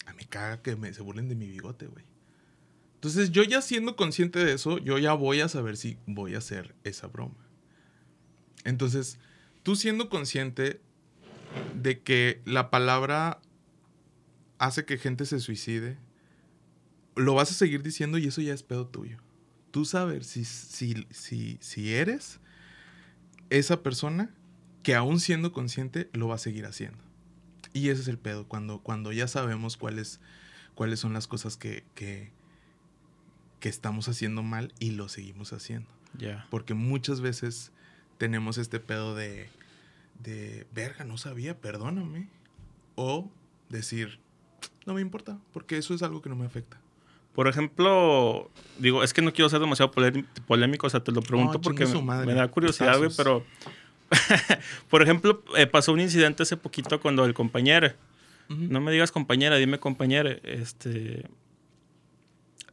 [0.06, 2.06] a mí caga que me, se burlen de mi bigote, güey.
[2.96, 6.40] Entonces, yo ya siendo consciente de eso, yo ya voy a saber si voy a
[6.40, 7.47] hacer esa broma.
[8.64, 9.20] Entonces,
[9.64, 10.82] tú siendo consciente
[11.80, 13.40] de que la palabra
[14.60, 15.98] hace que gente se suicide,
[17.16, 19.18] lo vas a seguir diciendo y eso ya es pedo tuyo.
[19.72, 22.40] Tú sabes si, si, si, si eres
[23.50, 24.34] esa persona
[24.84, 26.98] que aún siendo consciente lo va a seguir haciendo.
[27.74, 30.20] Y ese es el pedo, cuando, cuando ya sabemos cuáles,
[30.74, 32.32] cuáles son las cosas que, que,
[33.60, 35.90] que estamos haciendo mal y lo seguimos haciendo.
[36.50, 37.72] Porque muchas veces
[38.18, 39.48] tenemos este pedo de,
[40.24, 42.30] de, verga, no sabía, perdóname.
[42.96, 43.30] O
[43.70, 44.20] decir,
[44.86, 46.80] no me importa, porque eso es algo que no me afecta.
[47.34, 48.50] Por ejemplo,
[48.80, 51.62] digo, es que no quiero ser demasiado polé- polémico, o sea, te lo pregunto No,
[51.62, 53.46] porque me, madre, me da curiosidad, güey, pero...
[54.90, 57.94] por ejemplo, eh, pasó un incidente hace poquito cuando el compañero,
[58.50, 61.28] no me digas compañera, dime compañera, este...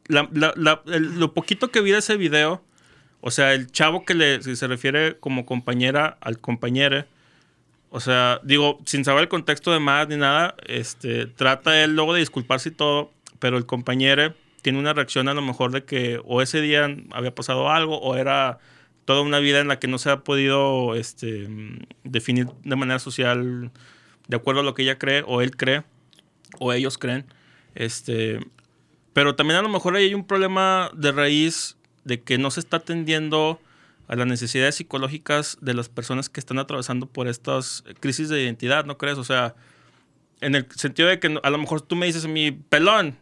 [0.06, 2.62] la- la- la- el- lo poquito que vi de ese video,
[3.26, 7.06] o sea, el chavo que le, se refiere como compañera al compañero,
[7.88, 12.12] o sea, digo, sin saber el contexto de más ni nada, este, trata él luego
[12.12, 16.20] de disculparse y todo, pero el compañero tiene una reacción a lo mejor de que
[16.26, 18.58] o ese día había pasado algo o era
[19.06, 21.48] toda una vida en la que no se ha podido este,
[22.02, 23.70] definir de manera social
[24.28, 25.82] de acuerdo a lo que ella cree o él cree
[26.58, 27.24] o ellos creen.
[27.74, 28.40] Este,
[29.14, 32.60] pero también a lo mejor ahí hay un problema de raíz de que no se
[32.60, 33.60] está atendiendo
[34.08, 38.84] a las necesidades psicológicas de las personas que están atravesando por estas crisis de identidad,
[38.84, 39.18] ¿no crees?
[39.18, 39.54] O sea,
[40.40, 43.16] en el sentido de que a lo mejor tú me dices mi pelón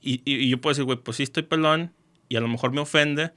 [0.00, 1.92] y, y, yo puedo decir, güey, pues sí estoy pelón
[2.28, 3.32] y a lo mejor me ofende,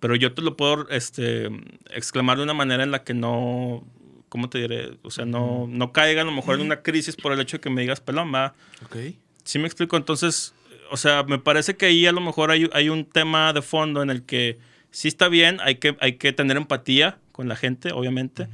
[0.00, 1.50] pero yo te lo puedo este,
[1.90, 3.86] exclamar de una manera en la que no,
[4.28, 4.98] ¿cómo te diré?
[5.02, 7.60] O sea, no, no caiga a lo mejor en una crisis por el hecho de
[7.60, 8.54] que me digas pelón, ¿va?
[8.84, 8.96] Ok.
[9.44, 10.54] Sí me explico, entonces,
[10.90, 14.02] o sea, me parece que ahí a lo mejor hay, hay un tema de fondo
[14.02, 14.58] en el que
[14.90, 18.48] sí está bien, hay que, hay que tener empatía con la gente, obviamente,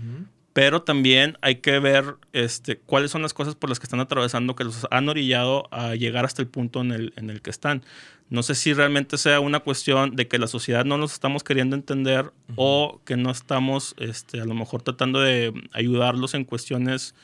[0.53, 4.57] pero también hay que ver este, cuáles son las cosas por las que están atravesando
[4.57, 7.83] que los han orillado a llegar hasta el punto en el, en el que están.
[8.29, 11.77] No sé si realmente sea una cuestión de que la sociedad no nos estamos queriendo
[11.77, 17.15] entender o que no estamos este, a lo mejor tratando de ayudarlos en cuestiones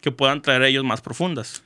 [0.00, 1.62] que puedan traer a ellos más profundas.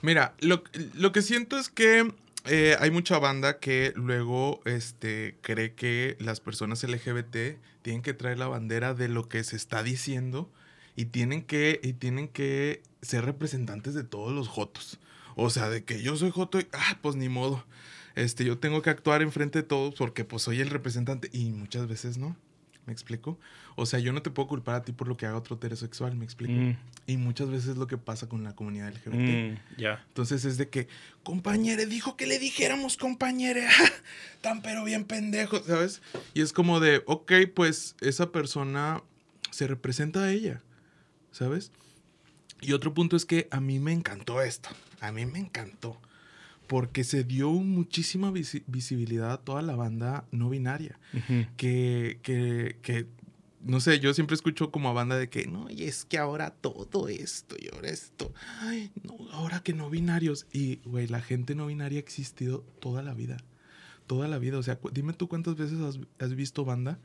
[0.00, 0.62] Mira, lo,
[0.94, 2.12] lo que siento es que
[2.46, 8.38] eh, hay mucha banda que luego este, cree que las personas LGBT tienen que traer
[8.38, 10.50] la bandera de lo que se está diciendo
[10.96, 14.98] y tienen que, y tienen que ser representantes de todos los jotos.
[15.36, 17.64] O sea, de que yo soy joto y, ah, pues ni modo.
[18.14, 21.88] Este, yo tengo que actuar enfrente de todos porque pues soy el representante y muchas
[21.88, 22.36] veces no.
[22.86, 23.38] ¿Me explico?
[23.76, 26.14] O sea, yo no te puedo culpar a ti por lo que haga otro heterosexual,
[26.16, 26.52] ¿me explico?
[26.52, 26.76] Mm.
[27.06, 29.14] Y muchas veces es lo que pasa con la comunidad LGBT.
[29.14, 30.04] Mm, ya.
[30.08, 30.88] Entonces es de que,
[31.22, 33.66] compañere, dijo que le dijéramos compañere,
[34.42, 36.02] tan pero bien pendejo, ¿sabes?
[36.34, 39.02] Y es como de, ok, pues esa persona
[39.50, 40.60] se representa a ella,
[41.32, 41.72] ¿sabes?
[42.60, 44.68] Y otro punto es que a mí me encantó esto,
[45.00, 45.98] a mí me encantó
[46.66, 50.98] porque se dio muchísima visibilidad a toda la banda no binaria.
[51.56, 53.06] que, que, que,
[53.62, 56.50] no sé, yo siempre escucho como a banda de que, no, y es que ahora
[56.50, 60.46] todo esto y ahora esto, ay, no, ahora que no binarios.
[60.52, 63.38] Y, güey, la gente no binaria ha existido toda la vida.
[64.06, 64.58] Toda la vida.
[64.58, 65.78] O sea, dime tú cuántas veces
[66.18, 66.98] has, visto banda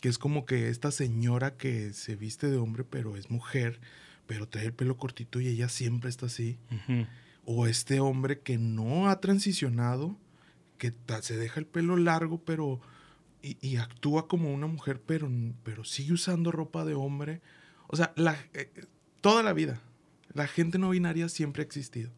[0.00, 3.80] que es como que esta señora que se viste de hombre, pero es mujer,
[4.26, 6.58] pero trae el pelo cortito y ella siempre está así
[7.46, 10.16] o este hombre que no ha transicionado,
[10.76, 10.92] que
[11.22, 12.80] se deja el pelo largo, pero
[13.42, 15.30] y, actúa como una mujer, pero,
[15.62, 17.40] pero sigue usando ropa de hombre.
[17.86, 18.68] O sea, la, eh,
[19.20, 19.80] toda la vida,
[20.32, 22.10] la gente no binaria siempre ha existido.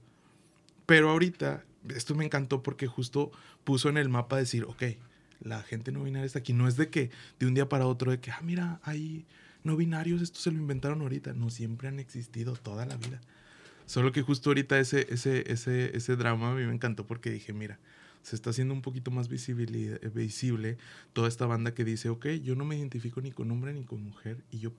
[0.86, 1.64] Pero ahorita,
[1.94, 3.30] esto me encantó porque justo
[3.64, 4.82] puso en el mapa decir, ok,
[5.40, 6.54] la gente no binaria está aquí.
[6.54, 9.26] No es de que de un día para otro, de que, ah, mira, hay
[9.64, 11.34] no binarios, esto se lo inventaron ahorita.
[11.34, 13.20] No, siempre han existido toda la vida.
[13.88, 17.54] Solo que justo ahorita ese, ese, ese, ese drama a mí me encantó porque dije,
[17.54, 17.78] mira,
[18.20, 20.76] se está haciendo un poquito más visible, visible
[21.14, 24.04] toda esta banda que dice, ok, yo no me identifico ni con hombre ni con
[24.04, 24.72] mujer y yo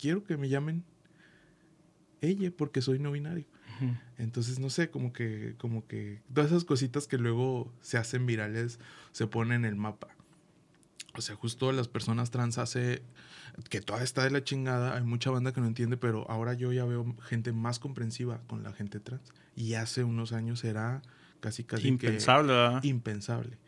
[0.00, 0.82] quiero que me llamen
[2.20, 3.46] ella porque soy no binario.
[4.18, 8.80] Entonces, no sé, como que, como que todas esas cositas que luego se hacen virales
[9.12, 10.15] se ponen en el mapa.
[11.18, 13.02] O sea, justo las personas trans hace
[13.70, 16.72] que toda está de la chingada, hay mucha banda que no entiende, pero ahora yo
[16.72, 19.32] ya veo gente más comprensiva con la gente trans.
[19.54, 21.02] Y hace unos años era
[21.40, 23.58] casi casi impensable, impensable.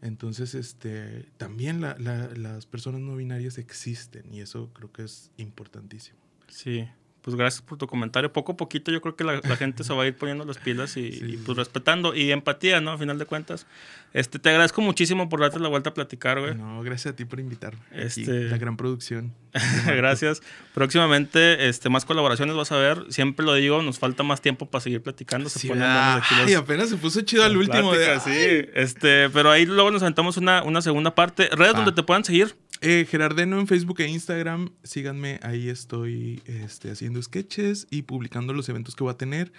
[0.00, 6.18] Entonces, este, también las personas no binarias existen y eso creo que es importantísimo.
[6.48, 6.88] Sí,
[7.22, 8.32] pues gracias por tu comentario.
[8.32, 10.96] Poco a poquito yo creo que la, gente se va a ir poniendo las pilas
[10.96, 12.90] y, pues respetando y empatía, ¿no?
[12.90, 13.66] A final de cuentas.
[14.12, 16.54] Este, te agradezco muchísimo por darte la vuelta a platicar, güey.
[16.54, 17.80] No, gracias a ti por invitarme.
[17.92, 18.44] Este...
[18.44, 19.32] la gran producción.
[19.86, 20.40] gracias.
[20.74, 23.04] Próximamente, este, más colaboraciones vas a ver.
[23.10, 25.48] Siempre lo digo, nos falta más tiempo para seguir platicando.
[25.48, 27.92] Se sí, Ay, apenas se puso chido al último.
[27.94, 31.48] Sí, este, pero ahí luego nos aventamos una, una segunda parte.
[31.52, 32.56] Redes donde te puedan seguir.
[32.80, 38.68] Eh, Gerardeno en Facebook e Instagram, síganme, ahí estoy este, haciendo sketches y publicando los
[38.68, 39.52] eventos que voy a tener.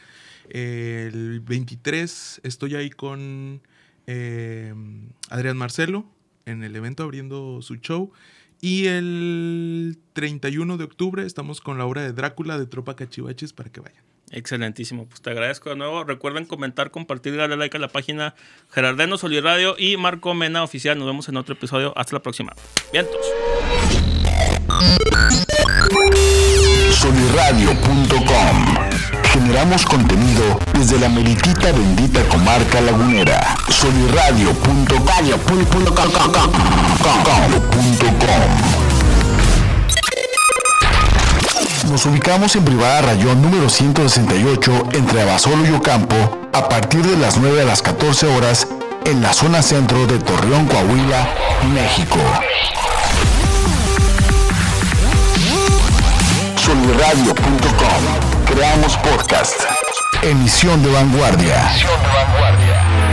[0.50, 3.62] el 23 estoy ahí con
[4.08, 6.06] em, Adrián Marcelo
[6.46, 8.12] en el evento abriendo su show.
[8.64, 13.70] Y el 31 de octubre estamos con la obra de Drácula de Tropa Cachivaches para
[13.70, 14.02] que vayan.
[14.32, 16.06] Excelentísimo, pues te agradezco de nuevo.
[16.06, 18.36] Recuerden comentar, compartir, darle like a la página
[18.72, 20.98] Gerardeno Radio y Marco Mena Oficial.
[20.98, 21.92] Nos vemos en otro episodio.
[21.98, 22.54] Hasta la próxima.
[22.94, 23.20] Vientos.
[27.02, 33.56] Soliradio.com Generamos contenido desde la meritita bendita comarca lagunera.
[33.70, 35.04] Soliradio.com
[41.90, 46.16] nos ubicamos en Privada Rayón número 168 entre Abasolo y Ocampo
[46.54, 48.68] a partir de las 9 a las 14 horas
[49.06, 51.28] en la zona centro de Torreón, Coahuila,
[51.74, 52.18] México.
[58.54, 59.64] Creamos podcast.
[60.22, 61.60] Emisión de vanguardia.
[61.72, 63.13] Emisión de vanguardia.